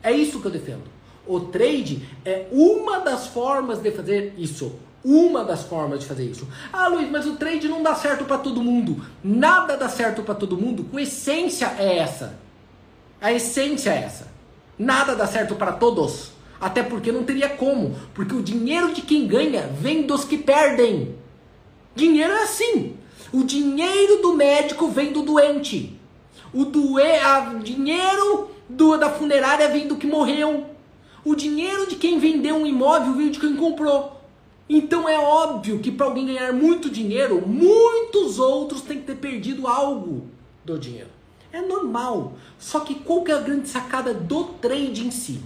[0.00, 0.84] É isso que eu defendo.
[1.26, 6.48] O trade é uma das formas de fazer isso uma das formas de fazer isso.
[6.72, 9.06] Ah, Luiz, mas o trade não dá certo para todo mundo.
[9.22, 10.82] Nada dá certo para todo mundo.
[10.82, 12.36] Com essência é essa.
[13.20, 14.26] A essência é essa.
[14.76, 16.32] Nada dá certo para todos.
[16.60, 17.94] Até porque não teria como.
[18.14, 21.14] Porque o dinheiro de quem ganha vem dos que perdem.
[21.94, 22.96] Dinheiro é assim.
[23.32, 25.96] O dinheiro do médico vem do doente.
[26.52, 26.66] O
[26.98, 30.66] a, dinheiro do, da funerária vem do que morreu.
[31.24, 34.15] O dinheiro de quem vendeu um imóvel veio de quem comprou.
[34.68, 39.66] Então é óbvio que para alguém ganhar muito dinheiro, muitos outros têm que ter perdido
[39.66, 40.26] algo
[40.64, 41.10] do dinheiro.
[41.52, 42.34] É normal.
[42.58, 45.40] Só que qual que é a grande sacada do trade em si?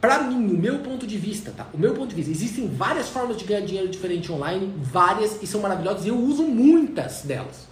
[0.00, 1.68] Para mim, o meu ponto de vista, tá?
[1.72, 5.46] O meu ponto de vista, existem várias formas de ganhar dinheiro diferente online, várias e
[5.46, 7.68] são maravilhosas e eu uso muitas delas.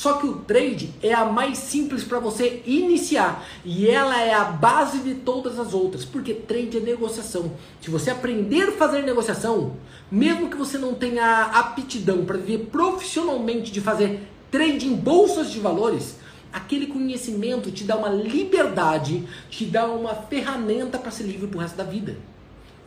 [0.00, 4.44] Só que o trade é a mais simples para você iniciar e ela é a
[4.44, 7.52] base de todas as outras, porque trade é negociação.
[7.82, 9.76] Se você aprender a fazer negociação,
[10.10, 15.60] mesmo que você não tenha aptidão para viver profissionalmente de fazer trade em bolsas de
[15.60, 16.16] valores,
[16.50, 21.76] aquele conhecimento te dá uma liberdade, te dá uma ferramenta para ser livre pro resto
[21.76, 22.16] da vida.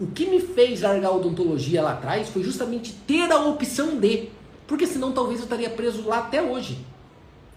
[0.01, 4.29] O que me fez largar a odontologia lá atrás foi justamente ter a opção de,
[4.65, 6.91] porque senão talvez eu estaria preso lá até hoje.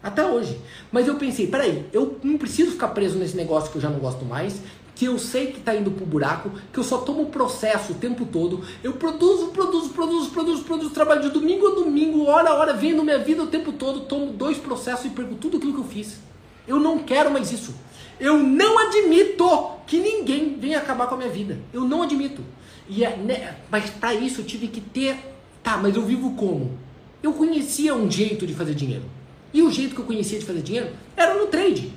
[0.03, 0.61] Até hoje.
[0.93, 3.99] Mas eu pensei, peraí, eu não preciso ficar preso nesse negócio que eu já não
[3.99, 4.61] gosto mais,
[4.95, 8.25] que eu sei que está indo pro buraco, que eu só tomo processo o tempo
[8.25, 8.65] todo.
[8.83, 13.05] Eu produzo, produzo, produzo, produzo, produzo, trabalho de domingo a domingo, hora a hora, vendo
[13.05, 16.19] minha vida o tempo todo, tomo dois processos e perco tudo aquilo que eu fiz.
[16.67, 17.75] Eu não quero mais isso.
[18.19, 19.47] Eu não admito
[19.87, 21.59] que ninguém venha acabar com a minha vida.
[21.73, 22.43] Eu não admito.
[22.89, 25.17] E é, né, mas para isso eu tive que ter.
[25.63, 26.79] Tá, mas eu vivo como?
[27.23, 29.05] Eu conhecia um jeito de fazer dinheiro.
[29.53, 31.93] E o jeito que eu conhecia de fazer dinheiro era no trade.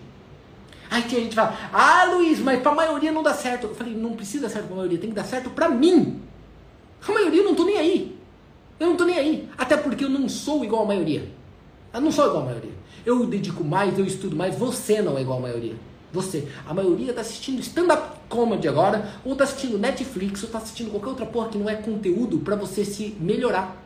[0.90, 3.68] Aí tinha gente que fala, ah Luiz, mas pra maioria não dá certo.
[3.68, 6.20] Eu falei, não precisa dar certo pra maioria, tem que dar certo pra mim.
[7.08, 8.18] A maioria eu não tô nem aí.
[8.80, 9.50] Eu não tô nem aí.
[9.58, 11.30] Até porque eu não sou igual a maioria.
[11.94, 12.72] Eu não sou igual a maioria.
[13.06, 14.56] Eu dedico mais, eu estudo mais.
[14.56, 15.76] Você não é igual a maioria.
[16.12, 16.48] Você.
[16.68, 21.10] A maioria tá assistindo stand-up comedy agora, ou tá assistindo Netflix, ou tá assistindo qualquer
[21.10, 23.79] outra porra que não é conteúdo para você se melhorar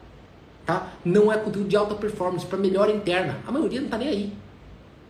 [0.66, 0.94] tá?
[1.04, 3.38] Não é conteúdo de alta performance, para melhora interna.
[3.48, 4.34] A maioria não está nem aí.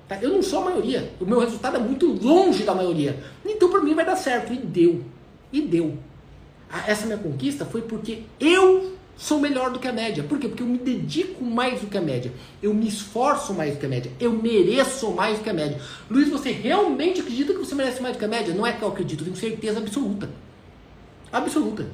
[0.08, 0.20] Tá?
[0.22, 1.12] Eu não sou a maioria.
[1.20, 3.22] O meu resultado é muito longe da maioria.
[3.46, 4.54] Então para mim vai dar certo.
[4.54, 5.04] E deu.
[5.52, 5.98] E deu.
[6.88, 10.24] Essa minha conquista foi porque eu sou melhor do que a média.
[10.24, 10.48] Por quê?
[10.48, 12.32] Porque eu me dedico mais do que a média.
[12.62, 14.12] Eu me esforço mais do que a média.
[14.20, 15.80] Eu mereço mais do que a média.
[16.10, 18.54] Luiz, você realmente acredita que você merece mais do que a média?
[18.54, 20.30] Não é que eu acredito, eu tenho certeza absoluta.
[21.32, 21.88] Absoluta.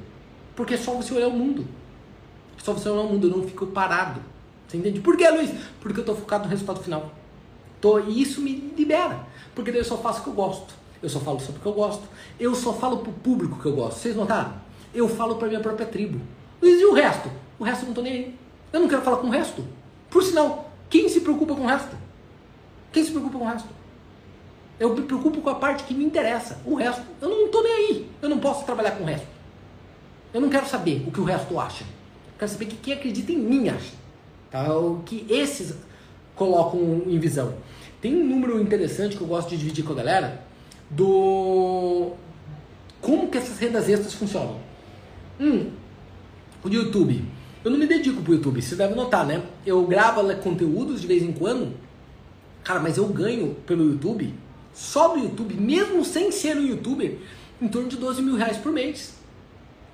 [0.56, 1.66] Porque é só você olhar o mundo.
[2.58, 4.20] Só você olhar o mundo, eu não fico parado.
[4.66, 5.00] Você entende?
[5.00, 5.50] Por que, Luiz?
[5.80, 7.12] Porque eu estou focado no resultado final.
[7.80, 9.26] Tô, e isso me libera.
[9.54, 10.74] Porque daí eu só faço o que eu gosto.
[11.02, 12.02] Eu só falo sobre o que eu gosto.
[12.38, 13.98] Eu só falo pro público que eu gosto.
[13.98, 14.52] Vocês notaram?
[14.94, 16.20] Eu falo pra minha própria tribo.
[16.60, 17.30] Luiz, e o resto?
[17.58, 18.38] O resto eu não tô nem aí.
[18.72, 19.64] Eu não quero falar com o resto.
[20.10, 21.96] Por sinal, quem se preocupa com o resto?
[22.92, 23.68] Quem se preocupa com o resto?
[24.78, 26.60] Eu me preocupo com a parte que me interessa.
[26.64, 28.10] O resto, eu não tô nem aí.
[28.20, 29.26] Eu não posso trabalhar com o resto.
[30.32, 31.84] Eu não quero saber o que o resto acha.
[32.40, 33.92] Quero saber que quem acredita em mim acha.
[34.50, 34.74] Tá?
[34.74, 35.74] O que esses
[36.34, 37.52] colocam em visão.
[38.00, 40.42] Tem um número interessante que eu gosto de dividir com a galera
[40.88, 42.12] do
[42.98, 44.58] como que essas rendas extras funcionam.
[45.38, 45.68] Hum,
[46.64, 47.22] o YouTube.
[47.62, 49.42] Eu não me dedico pro YouTube, você deve notar, né?
[49.66, 51.74] Eu gravo conteúdos de vez em quando,
[52.64, 54.32] cara, mas eu ganho pelo YouTube,
[54.72, 57.18] só do YouTube, mesmo sem ser um youtuber,
[57.60, 59.12] em torno de 12 mil reais por mês.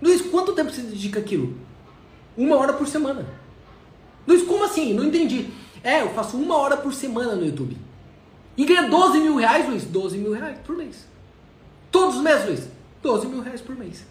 [0.00, 1.65] Luiz, quanto tempo você dedica aquilo?
[2.36, 3.26] Uma hora por semana.
[4.26, 4.92] Luiz, como assim?
[4.92, 5.48] Não entendi.
[5.82, 7.76] É, eu faço uma hora por semana no YouTube.
[8.56, 9.84] E ganha 12 mil reais, Luiz?
[9.84, 11.06] 12 mil reais por mês.
[11.90, 12.68] Todos os meses, Luiz?
[13.02, 14.04] 12 mil reais por mês.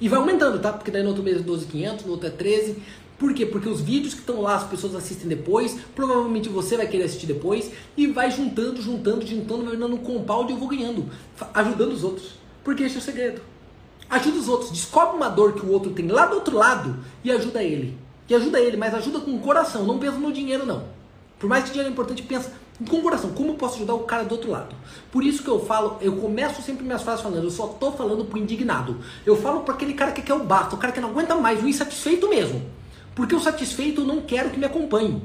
[0.00, 0.72] E vai aumentando, tá?
[0.72, 2.76] Porque daí no outro mês é 12,500, no outro é 13.
[3.18, 3.44] Por quê?
[3.44, 7.26] Porque os vídeos que estão lá, as pessoas assistem depois, provavelmente você vai querer assistir
[7.26, 11.06] depois, e vai juntando, juntando, juntando, vai dando um compound e eu vou ganhando,
[11.52, 12.34] ajudando os outros.
[12.62, 13.40] Porque esse é o segredo.
[14.10, 14.70] Ajuda os outros.
[14.70, 17.96] Descobre uma dor que o outro tem lá do outro lado e ajuda ele.
[18.28, 19.84] E ajuda ele, mas ajuda com o coração.
[19.84, 20.84] Não pensa no dinheiro, não.
[21.38, 22.52] Por mais que dinheiro é importante, pensa
[22.88, 23.30] com o coração.
[23.30, 24.74] Como eu posso ajudar o cara do outro lado?
[25.12, 28.24] Por isso que eu falo, eu começo sempre minhas frases falando, eu só tô falando
[28.24, 28.96] pro indignado.
[29.26, 31.62] Eu falo para aquele cara que quer o basta, o cara que não aguenta mais,
[31.62, 32.62] o insatisfeito mesmo.
[33.14, 35.22] Porque o satisfeito eu não quero que me acompanhe.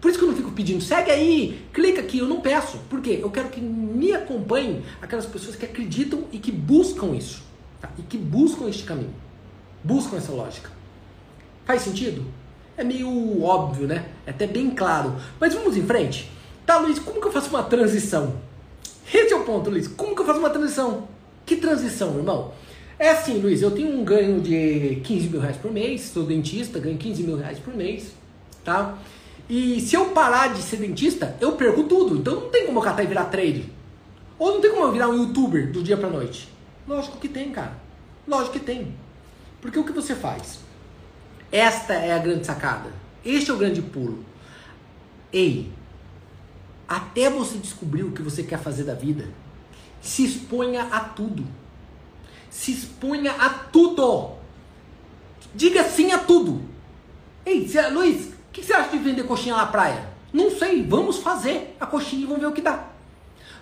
[0.00, 2.78] Por isso que eu não fico pedindo, segue aí, clica aqui, eu não peço.
[2.90, 3.20] Por quê?
[3.22, 7.51] Eu quero que me acompanhem aquelas pessoas que acreditam e que buscam isso
[7.82, 7.90] tá?
[7.98, 9.12] e que buscam este caminho,
[9.84, 10.70] buscam essa lógica.
[11.66, 12.24] Faz sentido?
[12.76, 14.06] É meio óbvio, né?
[14.24, 15.14] É até bem claro.
[15.38, 16.30] Mas vamos em frente.
[16.64, 18.34] Tá, Luiz, como que eu faço uma transição?
[19.12, 19.86] Esse é o ponto, Luiz.
[19.88, 21.06] Como que eu faço uma transição?
[21.44, 22.52] Que transição, irmão?
[22.98, 26.78] É assim, Luiz, eu tenho um ganho de 15 mil reais por mês, sou dentista,
[26.78, 28.12] ganho 15 mil reais por mês,
[28.64, 28.96] tá?
[29.48, 32.16] E se eu parar de ser dentista, eu perco tudo.
[32.16, 33.64] Então não tem como eu catar e virar trade.
[34.38, 36.48] Ou não tem como eu virar um youtuber do dia pra noite.
[36.86, 37.76] Lógico que tem, cara.
[38.26, 38.94] Lógico que tem.
[39.60, 40.60] Porque o que você faz?
[41.50, 42.90] Esta é a grande sacada.
[43.24, 44.24] Este é o grande pulo.
[45.32, 45.70] Ei,
[46.88, 49.28] até você descobrir o que você quer fazer da vida,
[50.00, 51.46] Se exponha a tudo.
[52.50, 54.32] Se exponha a tudo.
[55.54, 56.60] Diga sim a tudo.
[57.46, 60.10] Ei, Luiz, o que você acha de vender coxinha na praia?
[60.32, 62.91] Não sei, vamos fazer a coxinha e vamos ver o que dá.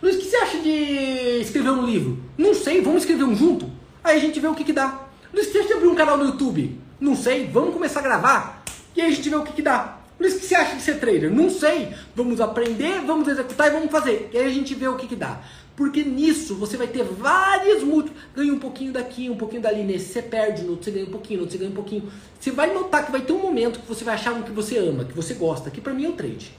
[0.03, 2.19] Luiz, o que você acha de escrever um livro?
[2.39, 3.71] Não sei, vamos escrever um junto?
[4.03, 5.07] Aí a gente vê o que, que dá.
[5.33, 6.81] Luiz, você acha de abrir um canal no YouTube?
[6.99, 8.65] Não sei, vamos começar a gravar?
[8.97, 9.99] E aí a gente vê o que, que dá.
[10.19, 11.31] Luiz, o que você acha de ser trader?
[11.31, 11.95] Não sei.
[12.17, 14.31] Vamos aprender, vamos executar e vamos fazer.
[14.33, 15.43] E aí a gente vê o que, que dá.
[15.77, 18.23] Porque nisso você vai ter vários múltiplos.
[18.35, 19.83] Ganha um pouquinho daqui, um pouquinho dali.
[19.83, 22.11] Nesse você perde, no outro você ganha um pouquinho, no outro você ganha um pouquinho.
[22.39, 24.79] Você vai notar que vai ter um momento que você vai achar um que você
[24.79, 26.53] ama, que você gosta, que para mim é o trade.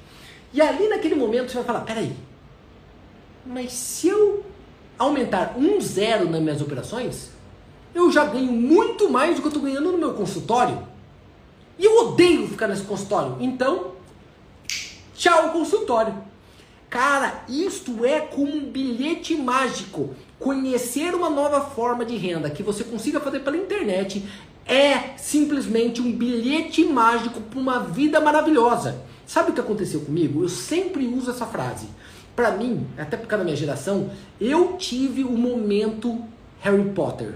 [0.53, 2.13] E ali naquele momento você vai falar, peraí,
[3.45, 4.45] mas se eu
[4.97, 7.29] aumentar um zero nas minhas operações,
[7.93, 10.87] eu já ganho muito mais do que eu estou ganhando no meu consultório.
[11.77, 13.37] E eu odeio ficar nesse consultório.
[13.39, 13.93] Então,
[15.15, 16.13] tchau consultório.
[16.89, 20.13] Cara, isto é como um bilhete mágico.
[20.37, 24.25] Conhecer uma nova forma de renda que você consiga fazer pela internet
[24.65, 29.01] é simplesmente um bilhete mágico para uma vida maravilhosa.
[29.25, 30.43] Sabe o que aconteceu comigo?
[30.43, 31.87] Eu sempre uso essa frase.
[32.35, 36.23] Para mim, até por causa da minha geração, eu tive o momento
[36.59, 37.35] Harry Potter.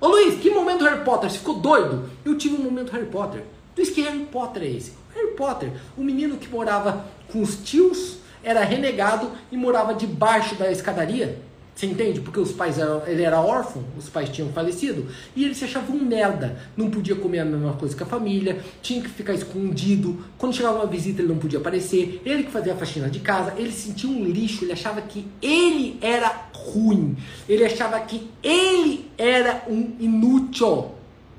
[0.00, 1.30] Ô Luiz, que momento Harry Potter?
[1.30, 2.10] Você ficou doido?
[2.24, 3.44] Eu tive um momento Harry Potter.
[3.76, 4.94] Luiz, que Harry Potter é esse?
[5.14, 10.70] Harry Potter, o menino que morava com os tios, era renegado e morava debaixo da
[10.70, 11.40] escadaria.
[11.74, 12.20] Você entende?
[12.20, 15.90] Porque os pais eram, ele era órfão, os pais tinham falecido, e ele se achava
[15.90, 16.58] um merda.
[16.76, 20.22] Não podia comer a mesma coisa que a família, tinha que ficar escondido.
[20.36, 22.20] Quando chegava uma visita, ele não podia aparecer.
[22.24, 25.98] Ele que fazia a faxina de casa, ele sentia um lixo, ele achava que ele
[26.00, 27.16] era ruim.
[27.48, 30.92] Ele achava que ele era um inútil.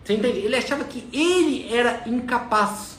[0.04, 0.40] Você entende?
[0.40, 2.98] Ele achava que ele era incapaz.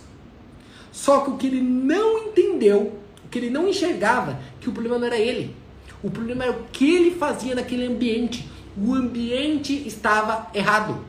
[0.93, 2.93] Só que o que ele não entendeu,
[3.25, 5.64] o que ele não enxergava, que o problema não era ele
[6.05, 8.47] o problema era o que ele fazia naquele ambiente.
[8.77, 11.03] O ambiente estava errado.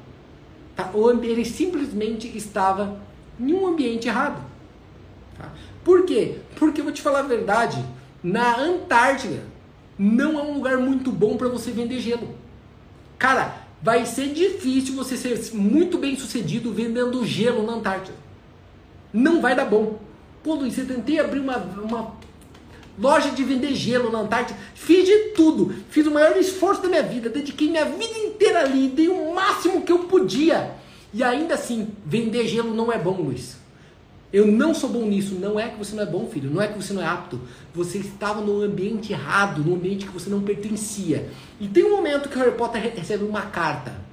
[0.73, 0.89] Tá?
[1.21, 2.97] Ele simplesmente estava
[3.38, 4.41] em um ambiente errado.
[5.38, 5.51] Tá?
[5.84, 6.38] Por quê?
[6.58, 7.84] Porque eu vou te falar a verdade.
[8.23, 9.43] Na Antártida
[9.99, 12.29] não é um lugar muito bom para você vender gelo.
[13.19, 18.17] Cara, vai ser difícil você ser muito bem sucedido vendendo gelo na Antártida.
[19.12, 19.99] Não vai dar bom.
[20.41, 22.13] Pô, Luiz, eu tentei abrir uma, uma
[22.97, 24.60] loja de vender gelo na Antártida.
[24.73, 25.73] Fiz de tudo.
[25.89, 27.29] Fiz o maior esforço da minha vida.
[27.29, 28.89] Dediquei minha vida inteira ali.
[28.89, 30.71] Dei o máximo que eu podia.
[31.13, 33.58] E ainda assim, vender gelo não é bom, Luiz.
[34.34, 35.36] Eu não sou bom nisso.
[35.36, 36.49] Não é que você não é bom, filho.
[36.49, 37.39] Não é que você não é apto.
[37.73, 41.29] Você estava no ambiente errado, no ambiente que você não pertencia.
[41.60, 44.05] E tem um momento que o Harry Potter recebe uma carta.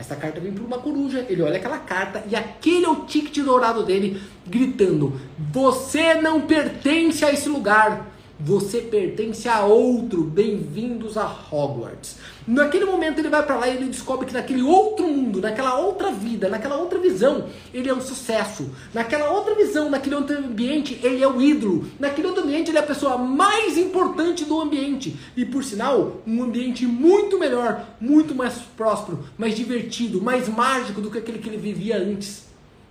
[0.00, 3.44] Essa carta vem por uma coruja, ele olha aquela carta e aquele é o ticket
[3.44, 5.20] dourado dele, gritando:
[5.52, 8.09] Você não pertence a esse lugar.
[8.42, 10.24] Você pertence a outro.
[10.24, 12.16] Bem-vindos a Hogwarts.
[12.46, 16.10] Naquele momento ele vai para lá e ele descobre que naquele outro mundo, naquela outra
[16.10, 18.70] vida, naquela outra visão, ele é um sucesso.
[18.94, 21.86] Naquela outra visão, naquele outro ambiente, ele é o ídolo.
[21.98, 25.18] Naquele outro ambiente, ele é a pessoa mais importante do ambiente.
[25.36, 31.10] E por sinal, um ambiente muito melhor, muito mais próspero, mais divertido, mais mágico do
[31.10, 32.44] que aquele que ele vivia antes.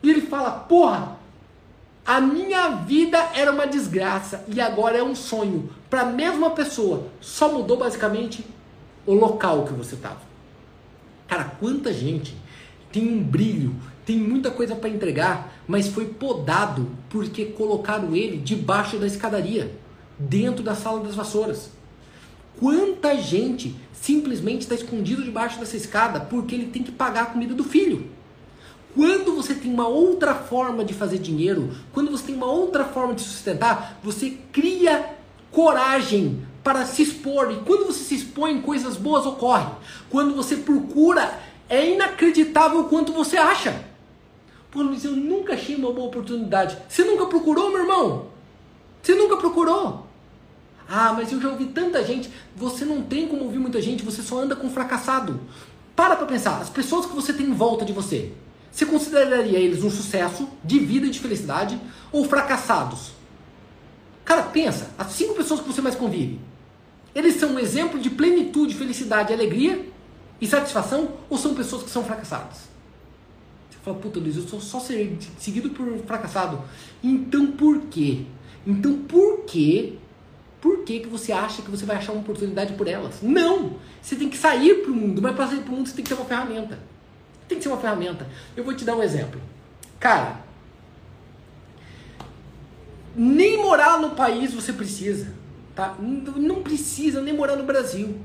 [0.04, 1.19] E ele fala: Porra,
[2.10, 7.06] a minha vida era uma desgraça e agora é um sonho para a mesma pessoa.
[7.22, 8.44] Só mudou basicamente
[9.06, 10.22] o local que você estava.
[11.28, 12.36] Cara, quanta gente
[12.92, 13.76] tem um brilho,
[14.08, 19.78] tem muita coisa para entregar, mas foi podado porque colocaram ele debaixo da escadaria,
[20.18, 21.70] dentro da sala das vassouras.
[22.60, 27.54] Quanta gente simplesmente está escondido debaixo dessa escada porque ele tem que pagar a comida
[27.54, 28.10] do filho.
[28.96, 33.14] Quando você tem uma outra forma de fazer dinheiro, quando você tem uma outra forma
[33.14, 35.16] de sustentar, você cria
[35.52, 37.52] coragem para se expor.
[37.52, 39.70] E quando você se expõe, coisas boas ocorrem.
[40.10, 43.86] Quando você procura, é inacreditável o quanto você acha.
[44.72, 46.78] Pô, Luiz, eu nunca achei uma boa oportunidade.
[46.88, 48.28] Você nunca procurou, meu irmão?
[49.02, 50.08] Você nunca procurou?
[50.88, 52.30] Ah, mas eu já ouvi tanta gente.
[52.56, 55.40] Você não tem como ouvir muita gente, você só anda com fracassado.
[55.96, 58.32] Para pra pensar, as pessoas que você tem em volta de você.
[58.72, 61.80] Você consideraria eles um sucesso de vida e de felicidade
[62.12, 63.12] ou fracassados?
[64.24, 66.40] Cara, pensa, as cinco pessoas que você mais convive,
[67.16, 69.86] eles são um exemplo de plenitude, felicidade, alegria
[70.40, 72.70] e satisfação ou são pessoas que são fracassadas?
[73.70, 76.62] Você fala, puta Luiz, eu sou só seguido por fracassado.
[77.04, 78.26] Então por quê?
[78.66, 79.96] Então por quê?
[80.62, 83.22] Por que, que você acha que você vai achar uma oportunidade por elas?
[83.22, 83.78] Não!
[84.02, 86.04] Você tem que sair para o mundo, mas para sair para o mundo você tem
[86.04, 86.78] que ter uma ferramenta.
[87.50, 88.28] Tem que ser uma ferramenta.
[88.56, 89.42] Eu vou te dar um exemplo.
[90.00, 90.40] Cara,
[93.16, 95.34] nem morar no país você precisa.
[95.76, 95.96] Tá?
[96.00, 98.18] Não precisa nem morar no Brasil.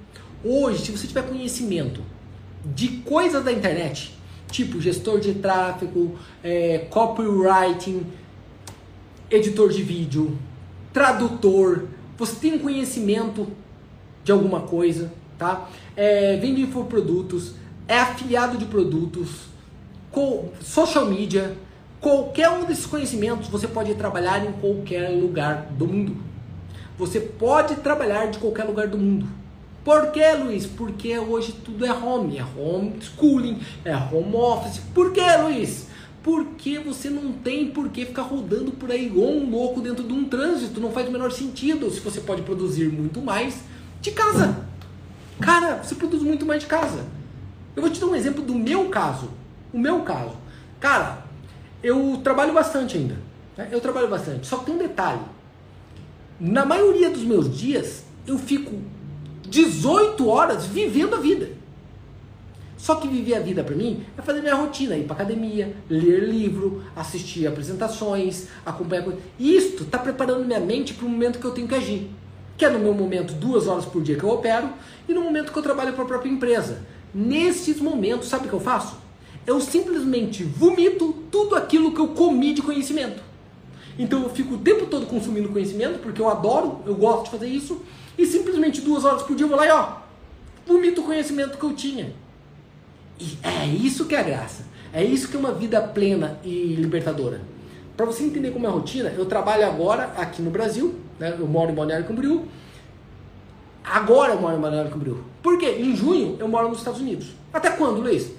[0.44, 2.02] Hoje, se você tiver conhecimento
[2.64, 4.14] de coisas da internet,
[4.50, 8.06] tipo gestor de tráfego, é, copywriting,
[9.30, 10.38] editor de vídeo,
[10.92, 13.48] tradutor, você tem conhecimento
[14.22, 15.68] de alguma coisa, tá?
[15.96, 17.54] É, vende infoprodutos,
[17.86, 19.46] é afiliado de produtos,
[20.60, 21.56] social media,
[22.00, 26.16] qualquer um desses conhecimentos você pode trabalhar em qualquer lugar do mundo.
[26.96, 29.26] Você pode trabalhar de qualquer lugar do mundo.
[29.84, 30.66] Por que, Luiz?
[30.66, 34.80] Porque hoje tudo é home, é home schooling, é home office.
[34.94, 35.88] Por que, Luiz?
[36.22, 40.12] Porque você não tem por que ficar rodando por aí igual um louco dentro de
[40.12, 40.80] um trânsito.
[40.80, 43.56] Não faz o menor sentido se você pode produzir muito mais
[44.00, 44.64] de casa.
[45.38, 47.04] Cara, você produz muito mais de casa.
[47.74, 49.30] Eu vou te dar um exemplo do meu caso.
[49.72, 50.36] O meu caso.
[50.80, 51.24] Cara,
[51.82, 53.16] eu trabalho bastante ainda.
[53.56, 53.68] Né?
[53.70, 54.46] Eu trabalho bastante.
[54.46, 55.20] Só que tem um detalhe.
[56.38, 58.72] Na maioria dos meus dias, eu fico
[59.48, 61.48] 18 horas vivendo a vida.
[62.76, 66.28] Só que viver a vida para mim é fazer minha rotina, ir para academia, ler
[66.28, 69.22] livro, assistir apresentações, acompanhar coisas.
[69.38, 72.10] Isto está preparando minha mente para o momento que eu tenho que agir.
[72.58, 74.68] Que é no meu momento, duas horas por dia que eu opero,
[75.08, 76.82] e no momento que eu trabalho para a própria empresa.
[77.14, 78.96] Nesses momentos, sabe o que eu faço?
[79.46, 83.22] Eu simplesmente vomito tudo aquilo que eu comi de conhecimento.
[83.98, 87.46] Então eu fico o tempo todo consumindo conhecimento, porque eu adoro, eu gosto de fazer
[87.46, 87.80] isso,
[88.18, 89.96] e simplesmente duas horas por dia eu vou lá e ó,
[90.66, 92.12] vomito o conhecimento que eu tinha.
[93.20, 94.64] E é isso que é a graça.
[94.92, 97.40] É isso que é uma vida plena e libertadora.
[97.96, 101.36] Para você entender como é a rotina, eu trabalho agora aqui no Brasil, né?
[101.38, 102.44] eu moro em Balneário Camboriú.
[103.84, 105.22] Agora eu moro em Balneário Camboriú.
[105.42, 105.76] Por quê?
[105.78, 107.28] Em junho eu moro nos Estados Unidos.
[107.52, 108.32] Até quando, Luiz?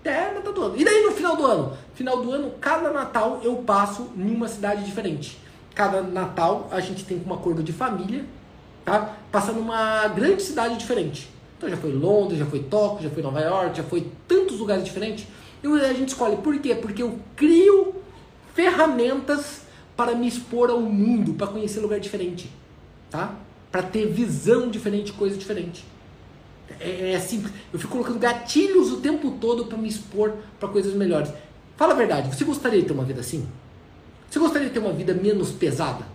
[0.00, 0.76] Até Natal do ano.
[0.76, 1.72] E daí no final do ano?
[1.94, 5.38] Final do ano, cada Natal eu passo em uma cidade diferente.
[5.74, 8.24] Cada Natal a gente tem uma acordo de família,
[8.84, 9.14] tá?
[9.30, 11.30] Passando numa grande cidade diferente.
[11.56, 14.84] Então já foi Londres, já foi Tóquio, já foi Nova York, já foi tantos lugares
[14.84, 15.28] diferentes.
[15.62, 16.36] E a gente escolhe.
[16.38, 16.74] Por quê?
[16.74, 17.94] Porque eu crio
[18.52, 19.62] ferramentas
[19.96, 22.50] para me expor ao mundo, para conhecer lugar diferente,
[23.08, 23.32] tá?
[23.72, 25.84] Para ter visão diferente, coisa diferente.
[26.78, 27.52] É, é simples.
[27.72, 31.32] Eu fico colocando gatilhos o tempo todo para me expor para coisas melhores.
[31.76, 33.48] Fala a verdade, você gostaria de ter uma vida assim?
[34.30, 36.06] Você gostaria de ter uma vida menos pesada?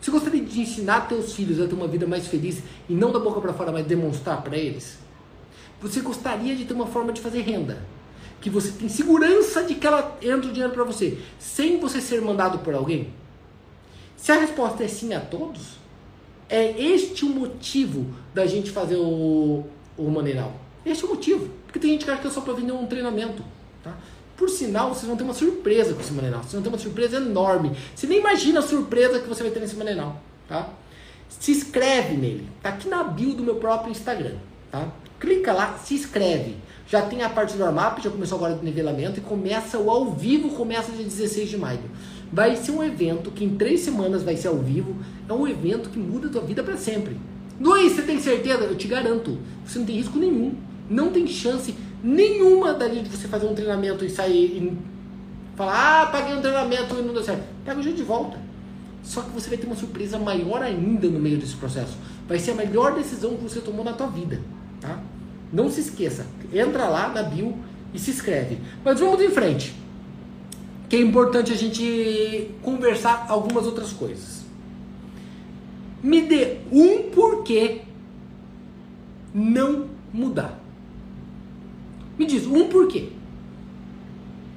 [0.00, 3.18] Você gostaria de ensinar teus filhos a ter uma vida mais feliz e não da
[3.18, 4.98] boca para fora, mas demonstrar para eles?
[5.80, 7.82] Você gostaria de ter uma forma de fazer renda?
[8.40, 12.20] Que você tem segurança de que ela entra o dinheiro para você, sem você ser
[12.20, 13.12] mandado por alguém?
[14.16, 15.78] Se a resposta é sim a todos,
[16.48, 19.64] é este o motivo da gente fazer o,
[19.96, 20.54] o maneiral.
[20.84, 21.50] Este é o motivo.
[21.66, 23.42] Porque tem gente que acha que é só para vender um treinamento.
[23.82, 23.96] Tá?
[24.36, 26.40] Por sinal, vocês vão ter uma surpresa com esse maneiral.
[26.40, 27.72] Vocês vão ter uma surpresa enorme.
[27.94, 30.20] Você nem imagina a surpresa que você vai ter nesse maneiral.
[30.48, 30.68] Tá?
[31.28, 32.48] Se inscreve nele.
[32.62, 34.36] Tá aqui na bio do meu próprio Instagram.
[34.70, 34.88] Tá?
[35.18, 36.56] Clica lá, se inscreve.
[36.88, 40.12] Já tem a parte do warm-up, já começou agora o nivelamento e começa o ao
[40.12, 41.80] vivo, começa dia 16 de maio.
[42.32, 44.96] Vai ser um evento que em três semanas vai ser ao vivo.
[45.28, 47.16] É um evento que muda a tua vida para sempre.
[47.60, 48.64] Luiz, você tem certeza?
[48.64, 49.38] Eu te garanto.
[49.64, 50.54] Você não tem risco nenhum.
[50.88, 54.78] Não tem chance nenhuma dali de você fazer um treinamento e sair e
[55.56, 57.42] falar, ah, paguei um treinamento e não deu certo.
[57.64, 58.38] Pega o jeito de volta.
[59.02, 61.96] Só que você vai ter uma surpresa maior ainda no meio desse processo.
[62.28, 64.40] Vai ser a melhor decisão que você tomou na tua vida,
[64.80, 65.00] tá?
[65.52, 67.56] Não se esqueça, entra lá na bio
[67.94, 68.58] e se inscreve.
[68.84, 69.74] Mas vamos em frente.
[70.88, 74.44] Que é importante a gente conversar algumas outras coisas.
[76.02, 77.82] Me dê um porquê
[79.34, 80.60] não mudar.
[82.18, 83.08] Me diz um porquê.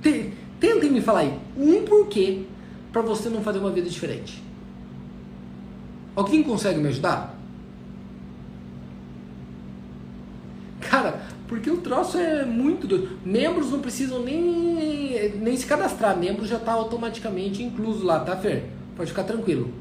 [0.02, 2.44] Tentem me falar aí um porquê
[2.92, 4.44] para você não fazer uma vida diferente.
[6.16, 7.39] Alguém consegue me ajudar?
[10.80, 13.18] Cara, porque o troço é muito doido.
[13.26, 16.18] Membros não precisam nem, nem se cadastrar.
[16.18, 18.66] Membros já está automaticamente incluso lá, tá, Fer?
[18.96, 19.74] Pode ficar tranquilo.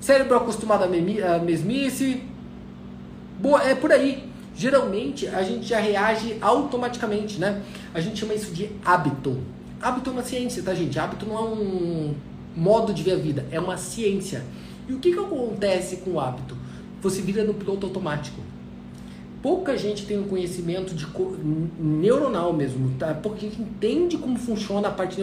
[0.00, 2.22] Cérebro acostumado a mesmice,
[3.38, 4.30] Boa, é por aí.
[4.54, 7.62] Geralmente a gente já reage automaticamente, né?
[7.92, 9.40] A gente chama isso de hábito.
[9.80, 10.98] Hábito é uma ciência, tá, gente?
[10.98, 12.14] Hábito não é um
[12.56, 14.44] modo de ver a vida, é uma ciência.
[14.88, 16.56] E o que, que acontece com o hábito?
[17.00, 18.40] Você vira no piloto automático.
[19.42, 21.06] Pouca gente tem um conhecimento de
[21.78, 23.20] neuronal mesmo, tá?
[23.40, 25.20] Gente entende como funciona a parte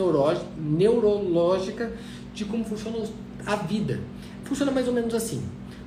[0.57, 1.93] neurológica
[2.34, 2.97] de como funciona
[3.45, 4.01] a vida.
[4.43, 5.41] Funciona mais ou menos assim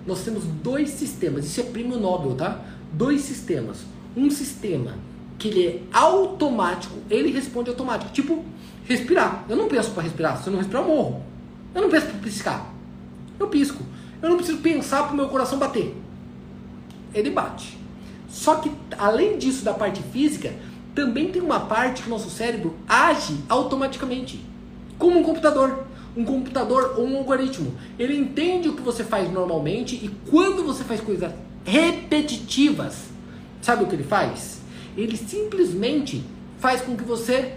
[0.06, 2.60] nós temos dois sistemas, isso é prêmio Nobel, tá?
[2.92, 3.84] Dois sistemas.
[4.16, 4.94] Um sistema
[5.38, 8.44] que ele é automático, ele responde automático, tipo
[8.84, 9.44] respirar.
[9.48, 11.22] Eu não penso para respirar, se eu não respirar eu morro.
[11.74, 12.74] Eu não penso para piscar.
[13.42, 13.82] Eu pisco.
[14.22, 15.94] Eu não preciso pensar para o meu coração bater.
[17.12, 17.76] Ele bate.
[18.28, 20.54] Só que, além disso, da parte física,
[20.94, 24.40] também tem uma parte que o nosso cérebro age automaticamente.
[24.98, 25.86] Como um computador.
[26.16, 27.74] Um computador ou um algoritmo.
[27.98, 31.32] Ele entende o que você faz normalmente e quando você faz coisas
[31.64, 33.06] repetitivas,
[33.60, 34.60] sabe o que ele faz?
[34.96, 36.22] Ele simplesmente
[36.58, 37.54] faz com que você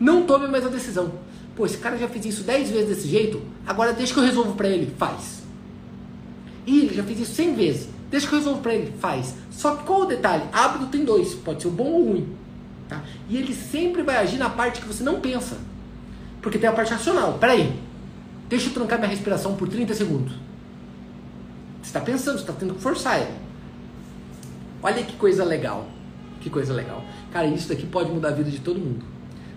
[0.00, 1.12] não tome mais a decisão.
[1.54, 4.54] Pô, esse cara já fez isso 10 vezes desse jeito, agora deixa que eu resolvo
[4.54, 4.92] para ele.
[4.96, 5.42] Faz.
[6.66, 7.88] Ih, ele já fez isso 100 vezes.
[8.10, 8.92] Deixa que eu resolvo para ele.
[8.98, 9.34] Faz.
[9.50, 10.44] Só que qual o detalhe?
[10.52, 11.34] Hábito tem dois.
[11.34, 12.36] Pode ser o bom ou o ruim.
[12.88, 13.02] Tá?
[13.28, 15.56] E ele sempre vai agir na parte que você não pensa.
[16.40, 17.38] Porque tem a parte racional.
[17.38, 17.74] Peraí.
[18.48, 20.32] Deixa eu trancar minha respiração por 30 segundos.
[21.80, 23.32] Você está pensando, você está tendo que forçar ele.
[24.82, 25.88] Olha que coisa legal.
[26.40, 27.02] Que coisa legal.
[27.32, 29.04] Cara, isso daqui pode mudar a vida de todo mundo.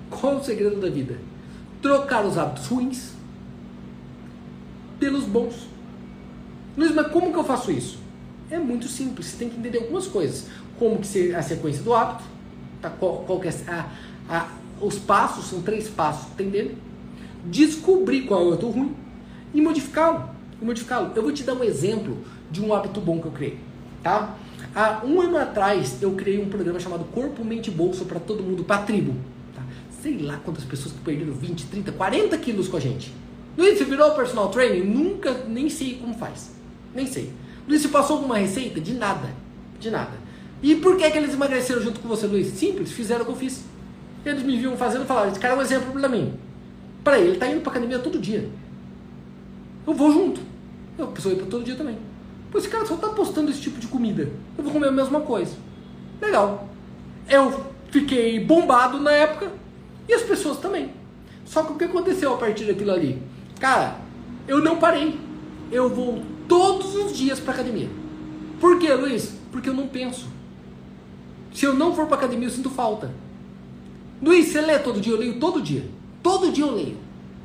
[0.09, 1.19] Qual é o segredo da vida?
[1.85, 3.11] Trocar os hábitos ruins
[4.99, 5.53] pelos bons.
[6.75, 7.99] Luiz, mas como que eu faço isso?
[8.49, 10.47] É muito simples, você tem que entender algumas coisas.
[10.79, 12.23] Como que a sequência do hábito,
[12.81, 12.89] tá?
[12.89, 13.87] qual, qual que é a,
[14.27, 14.47] a,
[14.81, 16.75] os passos, são três passos, entendendo?
[17.45, 18.95] Descobrir qual é o hábito ruim
[19.53, 20.27] e modificá-lo.
[20.59, 21.11] Modificá-lo.
[21.15, 22.17] Eu vou te dar um exemplo
[22.49, 23.59] de um hábito bom que eu criei,
[24.01, 24.33] tá?
[24.73, 28.41] Há um ano atrás eu criei um programa chamado Corpo, Mente e Bolso para todo
[28.41, 29.34] mundo, para a tribo.
[30.05, 33.11] Sei lá quantas pessoas que perderam 20, 30, 40 quilos com a gente.
[33.57, 34.83] Luiz, você virou personal training?
[34.83, 36.51] Nunca, nem sei como faz.
[36.93, 37.33] Nem sei.
[37.67, 38.79] Luiz, você passou alguma receita?
[38.79, 39.27] De nada.
[39.79, 40.11] De nada.
[40.61, 42.49] E por que, que eles emagreceram junto com você, Luiz?
[42.49, 43.63] Simples, fizeram o que eu fiz.
[44.23, 46.35] Eles me viam fazendo e falaram, esse cara é um exemplo para mim.
[47.03, 48.47] Para ele, tá indo pra academia todo dia.
[49.87, 50.39] Eu vou junto.
[50.99, 51.97] Eu preciso ir para todo dia também.
[52.51, 54.29] Pô, esse cara só tá postando esse tipo de comida.
[54.55, 55.55] Eu vou comer a mesma coisa.
[56.21, 56.69] Legal.
[57.27, 59.64] Eu fiquei bombado na época
[60.07, 60.91] e as pessoas também.
[61.45, 63.21] Só que o que aconteceu a partir daquilo ali?
[63.59, 63.97] Cara,
[64.47, 65.19] eu não parei.
[65.71, 67.89] Eu vou todos os dias para academia.
[68.59, 69.33] Por quê, Luiz?
[69.51, 70.27] Porque eu não penso.
[71.53, 73.13] Se eu não for para academia, eu sinto falta.
[74.21, 75.13] Luiz, você lê todo dia?
[75.13, 75.85] Eu leio todo dia.
[76.21, 76.97] Todo dia eu leio.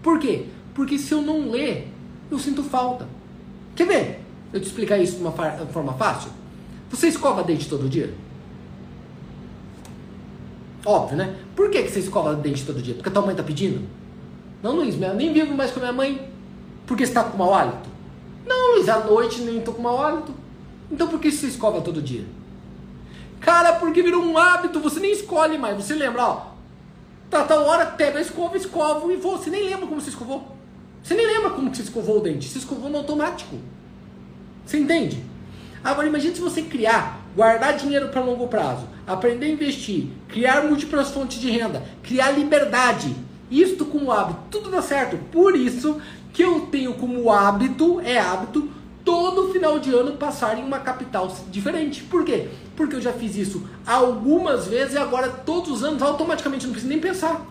[0.03, 0.47] Por quê?
[0.75, 1.89] Porque se eu não ler,
[2.31, 3.07] eu sinto falta.
[3.77, 4.21] Quer ver?
[4.53, 6.31] Eu te explicar isso de uma forma fácil?
[6.91, 8.13] Você escova dente todo dia?
[10.85, 11.37] Óbvio, né?
[11.55, 12.95] Por que, que você escova dente todo dia?
[12.95, 13.87] Porque a tua mãe tá pedindo?
[14.63, 16.31] Não, Luiz, eu nem vivo mais com a minha mãe.
[16.87, 17.89] Porque você tá com mau hálito?
[18.47, 20.35] Não, Luiz, à noite nem tô com mau hálito.
[20.91, 22.25] Então por que você escova todo dia?
[23.41, 25.77] Cara, porque virou um hábito, você nem escolhe mais.
[25.77, 26.47] Você lembra, ó.
[27.31, 29.39] Tá, tá hora, pega a escova, escova e vou.
[29.39, 30.57] Você nem lembra como você escovou.
[31.03, 32.49] Você nem lembra como que você escovou o dente.
[32.49, 33.57] Você escovou no automático.
[34.67, 35.25] Você entende?
[35.83, 41.11] Agora imagine se você criar, guardar dinheiro para longo prazo, aprender a investir, criar múltiplas
[41.11, 43.15] fontes de renda, criar liberdade.
[43.51, 45.17] Isto com hábito, tudo dá certo.
[45.33, 46.01] Por isso
[46.33, 48.69] que eu tenho como hábito, é hábito,
[49.05, 52.03] todo final de ano passar em uma capital diferente.
[52.05, 52.49] Por quê?
[52.77, 56.93] Porque eu já fiz isso algumas vezes e agora todos os anos automaticamente não preciso
[56.93, 57.47] nem pensar.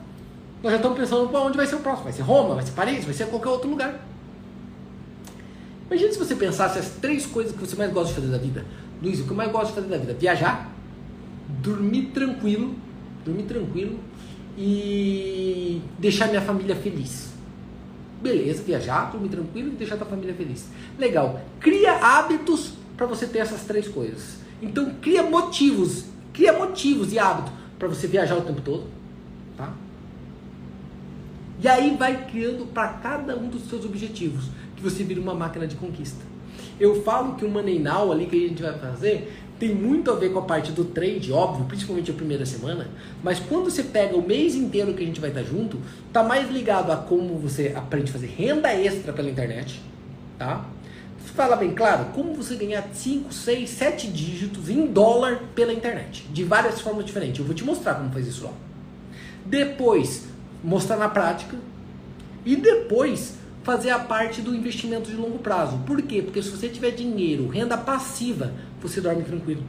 [0.61, 2.05] Nós já estamos pensando para onde vai ser o próximo.
[2.05, 3.99] Vai ser Roma, vai ser Paris, vai ser qualquer outro lugar.
[5.89, 8.63] Imagina se você pensasse as três coisas que você mais gosta de fazer da vida.
[9.01, 10.13] Luiz, o que eu mais gosto de fazer da vida?
[10.13, 10.69] Viajar,
[11.61, 12.75] dormir tranquilo,
[13.23, 13.99] dormir tranquilo
[14.57, 17.29] e deixar minha família feliz.
[18.21, 20.67] Beleza, viajar, dormir tranquilo e deixar tua família feliz.
[20.97, 21.41] Legal.
[21.59, 24.39] Cria hábitos para você ter essas três coisas.
[24.61, 28.87] Então cria motivos, cria motivos e hábitos para você viajar o tempo todo,
[29.55, 29.73] tá?
[31.61, 34.45] E aí vai criando para cada um dos seus objetivos,
[34.75, 36.23] que você vira uma máquina de conquista.
[36.79, 40.15] Eu falo que o Money Now ali que a gente vai fazer tem muito a
[40.15, 42.87] ver com a parte do trade, óbvio, principalmente a primeira semana,
[43.21, 45.77] mas quando você pega o mês inteiro que a gente vai estar junto,
[46.13, 49.81] tá mais ligado a como você aprende a fazer renda extra pela internet,
[50.37, 50.65] tá?
[51.35, 56.43] Fala bem claro, como você ganhar 5, 6, 7 dígitos em dólar pela internet, de
[56.45, 57.39] várias formas diferentes.
[57.39, 58.53] Eu vou te mostrar como faz isso lá.
[59.45, 60.27] Depois,
[60.63, 61.57] mostrar na prática
[62.45, 63.38] e depois
[63.69, 65.77] fazer a parte do investimento de longo prazo.
[65.85, 66.23] Por quê?
[66.23, 68.51] Porque se você tiver dinheiro, renda passiva,
[68.81, 69.61] você dorme tranquilo.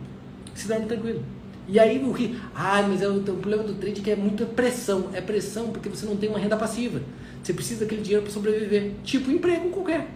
[0.54, 1.22] Você dorme tranquilo.
[1.68, 2.40] E aí o que?
[2.54, 5.10] Ah, mas é o, o problema do trade que é muita pressão.
[5.12, 7.02] É pressão porque você não tem uma renda passiva.
[7.42, 8.92] Você precisa daquele dinheiro para sobreviver.
[9.04, 10.08] Tipo emprego qualquer.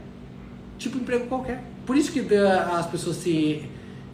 [0.78, 1.62] Tipo emprego qualquer.
[1.84, 3.64] Por isso que as pessoas se,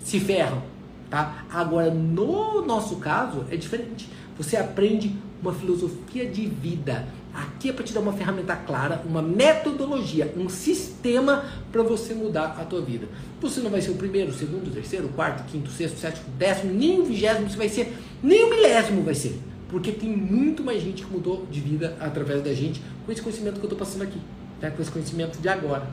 [0.00, 0.64] se ferram.
[1.08, 1.44] Tá?
[1.48, 4.08] Agora, no nosso caso, é diferente.
[4.36, 7.06] Você aprende uma filosofia de vida.
[7.33, 12.57] Aqui é para te dar uma ferramenta clara, uma metodologia, um sistema para você mudar
[12.61, 13.07] a tua vida.
[13.41, 15.72] Você não vai ser o primeiro, o segundo, o terceiro, o quarto, o quinto, o
[15.72, 19.14] sexto, o sétimo, o décimo, nem o vigésimo você vai ser, nem o milésimo vai
[19.14, 19.39] ser.
[19.68, 23.55] Porque tem muito mais gente que mudou de vida através da gente com esse conhecimento
[23.55, 24.18] que eu estou passando aqui,
[24.61, 24.70] né?
[24.70, 25.89] com esse conhecimento de agora.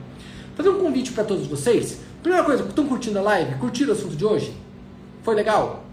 [0.56, 2.00] fazer um convite para todos vocês.
[2.20, 3.54] Primeira coisa, estão curtindo a live?
[3.56, 4.52] Curtiram o assunto de hoje?
[5.22, 5.84] Foi legal?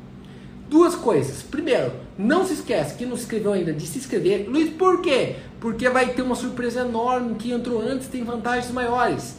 [0.68, 1.44] Duas coisas.
[1.44, 4.48] Primeiro, não se esquece, quem não se inscreveu ainda, de se inscrever.
[4.50, 5.36] Luiz, por quê?
[5.60, 7.36] Porque vai ter uma surpresa enorme.
[7.36, 9.36] Quem entrou antes tem vantagens maiores.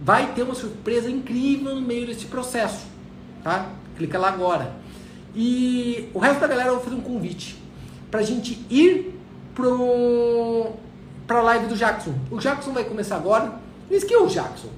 [0.00, 2.86] Vai ter uma surpresa incrível no meio desse processo.
[3.42, 3.70] Tá?
[3.96, 4.72] Clica lá agora.
[5.34, 7.56] E o resto da galera eu vou fazer um convite
[8.10, 9.18] pra gente ir
[9.54, 10.72] pro,
[11.26, 12.14] pra live do Jackson.
[12.30, 13.54] O Jackson vai começar agora.
[13.90, 14.68] Luiz, que é o Jackson?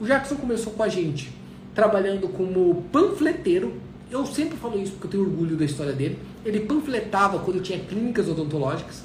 [0.00, 1.30] O Jackson começou com a gente
[1.74, 3.74] trabalhando como panfleteiro
[4.20, 6.18] eu sempre falo isso porque eu tenho orgulho da história dele.
[6.44, 9.02] Ele panfletava quando tinha clínicas odontológicas.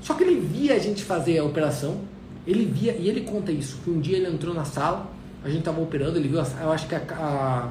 [0.00, 2.00] Só que ele via a gente fazer a operação.
[2.46, 5.12] Ele via, e ele conta isso, que um dia ele entrou na sala,
[5.44, 7.68] a gente estava operando, ele viu, eu acho que a, a,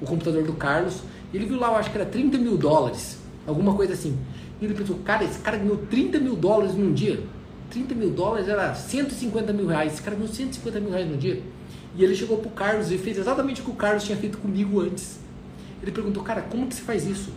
[0.00, 1.02] o computador do Carlos,
[1.32, 4.16] ele viu lá, eu acho que era 30 mil dólares, alguma coisa assim.
[4.60, 7.22] E ele pensou, cara, esse cara ganhou 30 mil dólares num dia.
[7.70, 9.92] 30 mil dólares era 150 mil reais.
[9.92, 11.42] Esse cara ganhou 150 mil reais no dia.
[11.94, 14.80] E ele chegou pro Carlos e fez exatamente o que o Carlos tinha feito comigo
[14.80, 15.20] antes.
[15.82, 17.30] Ele perguntou, cara, como que você faz isso?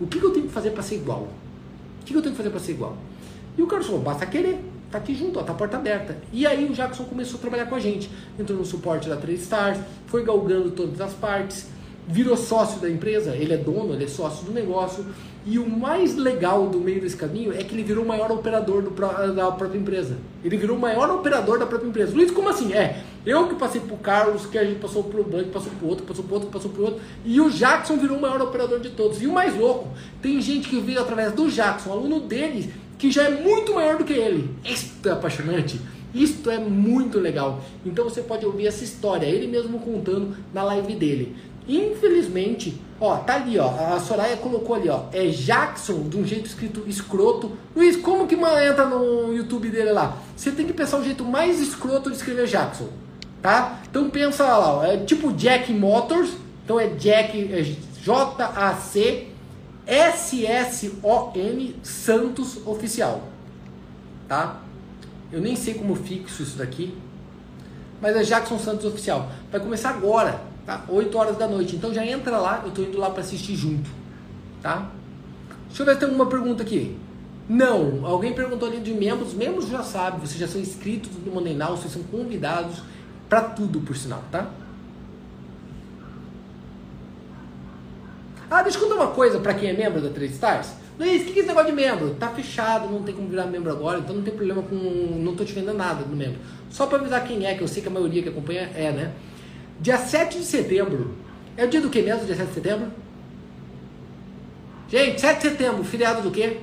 [0.00, 1.28] O que, que eu tenho que fazer para ser igual?
[2.00, 2.96] O que, que eu tenho que fazer para ser igual?
[3.56, 4.58] E o Carlos falou, basta querer.
[4.90, 6.16] Tá aqui junto, ó, tá a porta aberta.
[6.32, 8.08] E aí o Jackson começou a trabalhar com a gente.
[8.38, 11.66] Entrou no suporte da 3 Stars, foi galgando todas as partes,
[12.06, 15.04] virou sócio da empresa, ele é dono, ele é sócio do negócio.
[15.46, 18.82] E o mais legal do meio desse caminho é que ele virou o maior operador
[18.82, 18.90] do,
[19.34, 20.16] da própria empresa.
[20.42, 22.14] Ele virou o maior operador da própria empresa.
[22.14, 22.72] Luiz, como assim?
[22.72, 26.06] É, eu que passei pro Carlos, que a gente passou pro banco, passou pro outro,
[26.06, 27.00] passou pro outro, passou pro outro.
[27.26, 29.20] E o Jackson virou o maior operador de todos.
[29.20, 29.88] E o mais louco,
[30.22, 34.04] tem gente que veio através do Jackson, aluno dele, que já é muito maior do
[34.04, 34.48] que ele.
[34.64, 35.78] Isto é apaixonante.
[36.14, 37.62] Isto é muito legal.
[37.84, 41.36] Então você pode ouvir essa história, ele mesmo contando na live dele.
[41.66, 43.68] Infelizmente, ó, tá ali, ó.
[43.68, 45.04] A Soraya colocou ali, ó.
[45.12, 47.52] É Jackson, de um jeito escrito escroto.
[47.74, 50.18] Luiz, como que entra no YouTube dele lá?
[50.36, 52.88] Você tem que pensar o jeito mais escroto de escrever Jackson,
[53.40, 53.80] tá?
[53.90, 54.84] Então pensa lá, ó.
[54.84, 56.30] É tipo Jack Motors.
[56.64, 57.62] Então é Jack, é
[58.02, 59.34] J-A-C
[59.86, 63.22] S-S-O-N Santos Oficial,
[64.26, 64.62] tá?
[65.30, 66.96] Eu nem sei como fixo isso daqui,
[68.00, 69.28] mas é Jackson Santos Oficial.
[69.50, 70.84] Vai começar agora tá?
[70.88, 71.76] 8 horas da noite.
[71.76, 73.88] Então já entra lá, eu tô indo lá para assistir junto,
[74.62, 74.90] tá?
[75.68, 76.96] Deixa eu ver se tem alguma pergunta aqui.
[77.48, 81.54] Não, alguém perguntou ali de membros, membros já sabem, vocês já são inscritos no Money
[81.54, 82.82] Now, vocês são convidados
[83.28, 84.48] para tudo, por sinal, tá?
[88.50, 90.68] Ah, deixa eu contar uma coisa para quem é membro da Trade Stars.
[90.98, 92.14] Luiz, o que é esse negócio de membro?
[92.14, 94.76] Tá fechado, não tem como virar membro agora, então não tem problema com.
[94.76, 96.38] Não tô te vendendo nada do membro.
[96.70, 99.12] Só para avisar quem é, que eu sei que a maioria que acompanha é, né?
[99.84, 101.14] Dia 7 de setembro.
[101.58, 102.90] É o dia do que mesmo, dia 7 de setembro?
[104.88, 106.60] Gente, 7 de setembro, feriado do quê?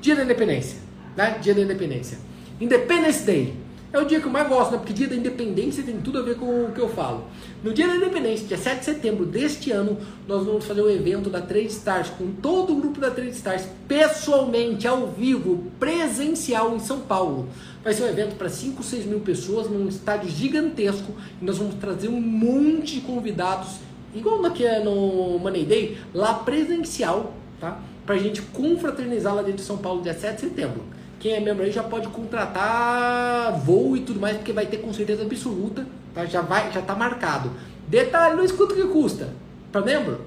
[0.00, 0.78] Dia da Independência.
[1.16, 1.40] Né?
[1.40, 2.18] Dia da Independência.
[2.60, 3.52] Independence Day.
[3.92, 4.78] É o dia que eu mais gosto, né?
[4.78, 7.24] porque dia da independência tem tudo a ver com o que eu falo.
[7.62, 10.90] No dia da independência, dia 7 de setembro deste ano, nós vamos fazer o um
[10.90, 16.74] evento da Trade Stars com todo o grupo da Trade Stars, pessoalmente, ao vivo, presencial
[16.74, 17.48] em São Paulo.
[17.82, 21.76] Vai ser um evento para 5, 6 mil pessoas, num estádio gigantesco, e nós vamos
[21.76, 23.76] trazer um monte de convidados,
[24.12, 27.80] igual aqui é no Money Day, lá presencial, tá?
[28.04, 30.82] Pra gente confraternizar lá dentro de São Paulo, dia 7 de setembro.
[31.18, 34.92] Quem é membro aí já pode contratar voo e tudo mais, porque vai ter com
[34.92, 36.24] certeza absoluta, tá?
[36.26, 37.50] Já vai, já tá marcado.
[37.88, 39.32] Detalhe, não escuta o que custa
[39.72, 40.20] para membro.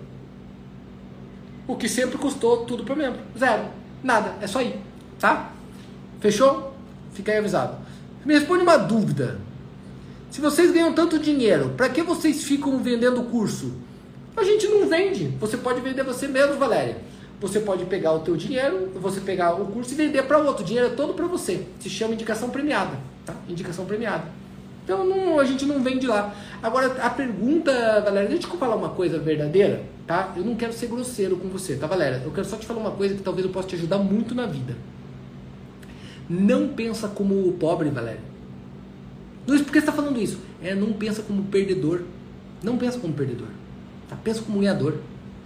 [1.68, 3.66] O que sempre custou tudo para membro, zero,
[4.04, 4.76] nada, é só ir,
[5.20, 5.52] tá?
[6.20, 6.74] Fechou?
[7.14, 7.78] Fica aí avisado.
[8.26, 9.40] Me responde uma dúvida.
[10.32, 13.74] Se vocês ganham tanto dinheiro, para que vocês ficam vendendo curso?
[14.36, 15.28] A gente não vende.
[15.40, 16.98] Você pode vender você mesmo, Valéria.
[17.42, 20.64] Você pode pegar o teu dinheiro, você pegar o curso e vender para outro.
[20.64, 21.66] O dinheiro é todo para você.
[21.80, 23.34] Se chama indicação premiada, tá?
[23.48, 24.26] Indicação premiada.
[24.84, 26.34] Então não, a gente não vende lá.
[26.62, 27.72] Agora a pergunta,
[28.02, 30.34] Valéria, deixa eu falar uma coisa verdadeira, tá?
[30.36, 32.22] Eu não quero ser grosseiro com você, tá, Valéria?
[32.26, 34.46] Eu quero só te falar uma coisa que talvez eu possa te ajudar muito na
[34.46, 34.76] vida.
[36.30, 38.22] Não pensa como o pobre, Valéria.
[39.48, 40.40] Luiz, por que você está falando isso?
[40.62, 42.02] É, não pensa como perdedor.
[42.62, 43.48] Não pensa como perdedor.
[44.10, 44.16] Tá?
[44.24, 44.96] Pensa como ganhador.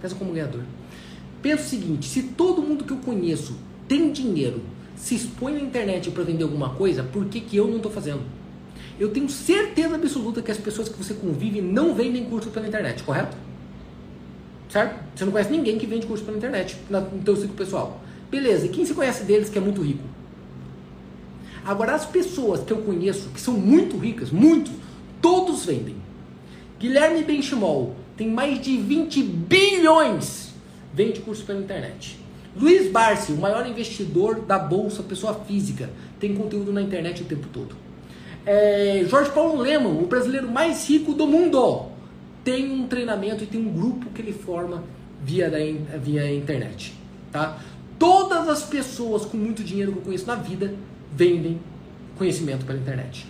[0.02, 0.60] Pensa como ganhador.
[1.44, 3.54] Pensa o seguinte: se todo mundo que eu conheço
[3.86, 4.62] tem dinheiro,
[4.96, 8.22] se expõe na internet para vender alguma coisa, por que, que eu não estou fazendo?
[8.98, 13.02] Eu tenho certeza absoluta que as pessoas que você convive não vendem curso pela internet,
[13.02, 13.36] correto?
[14.70, 14.98] Certo?
[15.14, 18.00] Você não conhece ninguém que vende curso pela internet no teu ciclo pessoal.
[18.30, 20.02] Beleza, e quem se conhece deles que é muito rico?
[21.62, 24.72] Agora, as pessoas que eu conheço, que são muito ricas, muitos,
[25.20, 25.96] todos vendem.
[26.80, 30.43] Guilherme Benchimol tem mais de 20 bilhões
[30.94, 32.18] vende curso pela internet.
[32.56, 35.90] Luiz Barsi, o maior investidor da bolsa, pessoa física,
[36.20, 37.74] tem conteúdo na internet o tempo todo.
[38.46, 41.86] É, Jorge Paulo Leman, o brasileiro mais rico do mundo,
[42.44, 44.84] tem um treinamento e tem um grupo que ele forma
[45.22, 45.58] via, da,
[45.98, 46.94] via internet.
[47.32, 47.58] Tá?
[47.98, 50.74] Todas as pessoas com muito dinheiro que eu conheço na vida
[51.12, 51.58] vendem
[52.16, 53.26] conhecimento pela internet.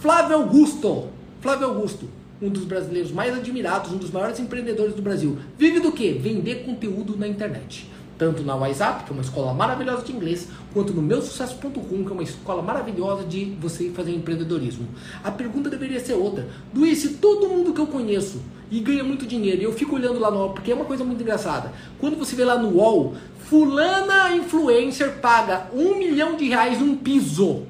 [0.00, 1.08] Flávio Augusto,
[1.40, 2.08] Flávio Augusto,
[2.40, 6.12] um dos brasileiros mais admirados, um dos maiores empreendedores do Brasil, vive do que?
[6.12, 7.90] Vender conteúdo na internet.
[8.16, 12.12] Tanto na WhatsApp, que é uma escola maravilhosa de inglês, quanto no meusucesso.com, que é
[12.12, 14.88] uma escola maravilhosa de você fazer empreendedorismo.
[15.22, 16.48] A pergunta deveria ser outra.
[16.74, 20.18] Luiz, se todo mundo que eu conheço e ganha muito dinheiro, e eu fico olhando
[20.18, 21.72] lá no porque é uma coisa muito engraçada.
[22.00, 23.14] Quando você vê lá no UOL,
[23.44, 27.66] fulana influencer paga um milhão de reais num piso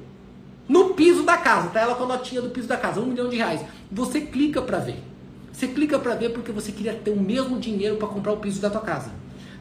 [0.69, 3.27] no piso da casa, tá ela com a notinha do piso da casa, um milhão
[3.27, 3.61] de reais.
[3.91, 5.03] Você clica para ver.
[5.51, 8.61] Você clica para ver porque você queria ter o mesmo dinheiro para comprar o piso
[8.61, 9.11] da tua casa.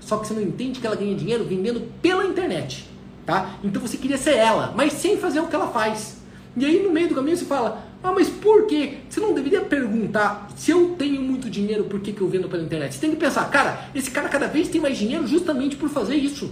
[0.00, 2.88] Só que você não entende que ela ganha dinheiro vendendo pela internet,
[3.26, 3.58] tá?
[3.64, 6.18] Então você queria ser ela, mas sem fazer o que ela faz.
[6.56, 8.98] E aí no meio do caminho você fala: "Ah, mas por quê?
[9.08, 12.62] Você não deveria perguntar se eu tenho muito dinheiro, por que, que eu vendo pela
[12.62, 15.88] internet?" Você tem que pensar: "Cara, esse cara cada vez tem mais dinheiro justamente por
[15.88, 16.50] fazer isso."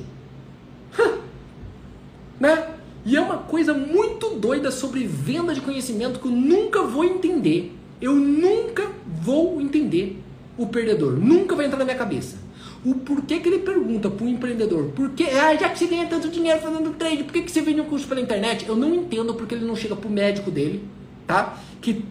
[2.40, 2.75] né?
[3.06, 7.72] E é uma coisa muito doida sobre venda de conhecimento que eu nunca vou entender.
[8.02, 8.90] Eu nunca
[9.22, 10.20] vou entender
[10.58, 11.12] o perdedor.
[11.12, 12.36] Nunca vai entrar na minha cabeça.
[12.84, 16.28] O porquê que ele pergunta para o empreendedor, porque ah, já que você ganha tanto
[16.28, 18.68] dinheiro fazendo trade, por que, que você vende um curso pela internet?
[18.68, 20.84] Eu não entendo porque ele não chega para o médico dele,
[21.26, 21.58] tá?
[21.80, 22.04] Que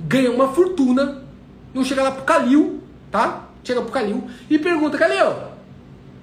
[0.00, 1.24] ganha uma fortuna,
[1.74, 2.80] não chega lá pro Calil,
[3.10, 3.50] tá?
[3.62, 5.55] Chega pro Calil e pergunta, Calil,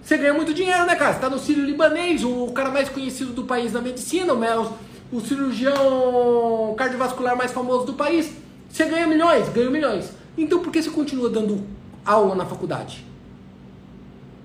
[0.03, 1.13] você ganha muito dinheiro, né, cara?
[1.13, 4.73] Você tá no Sírio Libanês, o cara mais conhecido do país na medicina, o,
[5.11, 8.33] o cirurgião cardiovascular mais famoso do país.
[8.69, 9.47] Você ganha milhões?
[9.49, 10.11] Ganha milhões.
[10.37, 11.65] Então por que você continua dando
[12.05, 13.05] aula na faculdade?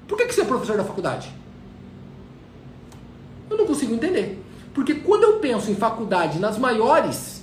[0.06, 1.28] Por que, que você é professor da faculdade?
[3.50, 4.40] Eu não consigo entender.
[4.72, 7.42] Porque quando eu penso em faculdade nas maiores,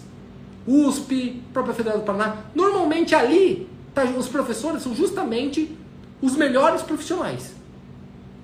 [0.65, 5.77] USP, própria Federal do Paraná, normalmente ali tá, os professores são justamente
[6.21, 7.53] os melhores profissionais.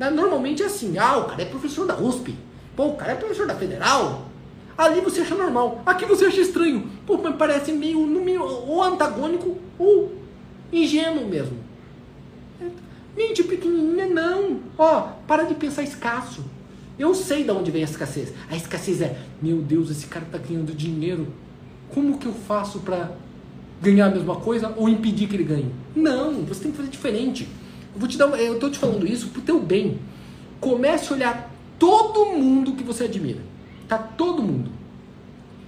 [0.10, 2.36] Normalmente é assim, ah, o cara é professor da USP,
[2.76, 4.30] pô, o cara é professor da Federal.
[4.78, 6.90] Ali você acha normal, aqui você acha estranho.
[7.06, 10.12] Pô, mas parece meio, meio ou antagônico ou
[10.72, 11.58] ingênuo mesmo.
[13.16, 14.62] Mente pequenininha, não.
[14.78, 16.44] Ó, para de pensar escasso.
[16.98, 18.34] Eu sei de onde vem a escassez.
[18.50, 21.28] A escassez é, meu Deus, esse cara tá ganhando dinheiro.
[21.94, 23.12] Como que eu faço para
[23.82, 25.72] ganhar a mesma coisa ou impedir que ele ganhe?
[25.96, 27.48] Não, você tem que fazer diferente.
[27.94, 30.00] Eu vou te dar, eu tô te falando isso pro teu bem.
[30.60, 33.40] Comece a olhar todo mundo que você admira.
[33.88, 34.72] Tá todo mundo.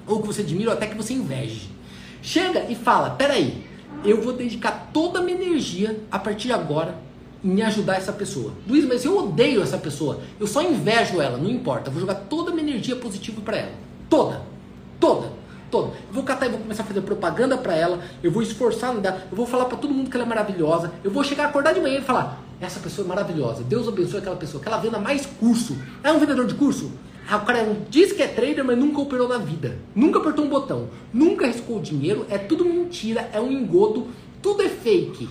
[0.08, 1.70] Ou que você admira ou até que você inveje.
[2.22, 3.64] Chega e fala: "Peraí,
[4.04, 6.98] eu vou dedicar toda a minha energia a partir de agora
[7.44, 8.54] em ajudar essa pessoa.
[8.68, 10.22] Luiz, mas eu odeio essa pessoa.
[10.40, 11.90] Eu só invejo ela, não importa.
[11.90, 13.74] Eu vou jogar toda a minha energia positiva para ela.
[14.10, 14.42] Toda.
[15.00, 15.43] Toda
[15.74, 15.88] toda.
[15.88, 19.24] Eu vou catar e vou começar a fazer propaganda para ela, eu vou esforçar dela,
[19.32, 21.82] eu vou falar para todo mundo que ela é maravilhosa, eu vou chegar, acordar de
[21.82, 25.26] manhã e falar: essa pessoa é maravilhosa, Deus abençoe aquela pessoa, que ela venda mais
[25.26, 25.76] curso.
[26.04, 26.92] É um vendedor de curso?
[27.28, 29.80] Ah, o cara é diz que é trader, mas nunca operou na vida.
[29.96, 30.90] Nunca apertou um botão.
[31.14, 32.26] Nunca riscou dinheiro.
[32.30, 34.08] É tudo mentira, é um engodo.
[34.42, 35.30] Tudo é fake.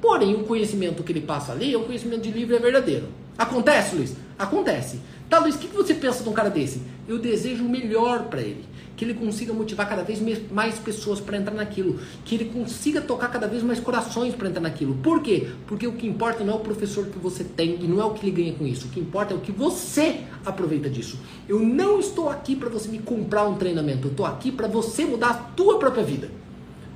[0.00, 3.08] Porém, o conhecimento que ele passa ali é um conhecimento de livre e é verdadeiro.
[3.36, 4.14] Acontece, Luiz?
[4.38, 5.00] Acontece.
[5.28, 6.80] Tá, Luiz, o que você pensa de um cara desse?
[7.08, 8.64] Eu desejo o melhor para ele
[8.96, 10.20] que ele consiga motivar cada vez
[10.50, 14.60] mais pessoas para entrar naquilo, que ele consiga tocar cada vez mais corações para entrar
[14.60, 14.94] naquilo.
[14.96, 15.48] Por quê?
[15.66, 18.10] Porque o que importa não é o professor que você tem e não é o
[18.10, 18.86] que ele ganha com isso.
[18.86, 21.18] O que importa é o que você aproveita disso.
[21.48, 25.04] Eu não estou aqui para você me comprar um treinamento, eu estou aqui para você
[25.04, 26.30] mudar a tua própria vida.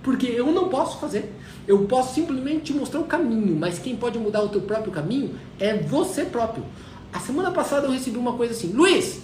[0.03, 1.33] Porque eu não posso fazer.
[1.67, 5.35] Eu posso simplesmente te mostrar o caminho, mas quem pode mudar o teu próprio caminho
[5.59, 6.65] é você próprio.
[7.13, 9.23] A semana passada eu recebi uma coisa assim, Luiz,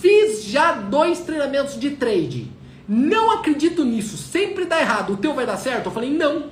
[0.00, 2.50] Fiz já dois treinamentos de trade.
[2.88, 4.16] Não acredito nisso.
[4.16, 5.12] Sempre dá errado.
[5.12, 5.86] O teu vai dar certo?
[5.86, 6.46] Eu falei, não.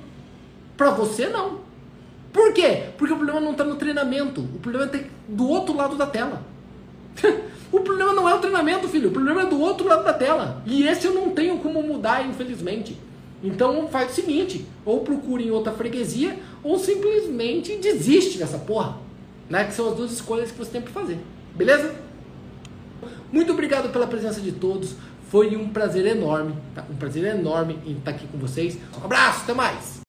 [0.77, 1.59] Pra você, não.
[2.31, 2.83] Por quê?
[2.95, 4.41] Porque o problema não está no treinamento.
[4.41, 6.43] O problema está do outro lado da tela.
[7.71, 9.09] o problema não é o treinamento, filho.
[9.09, 10.61] O problema é do outro lado da tela.
[10.65, 12.95] E esse eu não tenho como mudar, infelizmente.
[13.43, 18.97] Então faz o seguinte: ou procure em outra freguesia, ou simplesmente desiste dessa porra.
[19.49, 19.63] Né?
[19.63, 21.17] Que são as duas escolhas que você tem para fazer.
[21.55, 22.08] Beleza?
[23.31, 24.95] Muito obrigado pela presença de todos.
[25.29, 26.83] Foi um prazer enorme, tá?
[26.89, 28.77] um prazer enorme em estar aqui com vocês.
[28.99, 29.98] Um abraço, até mais!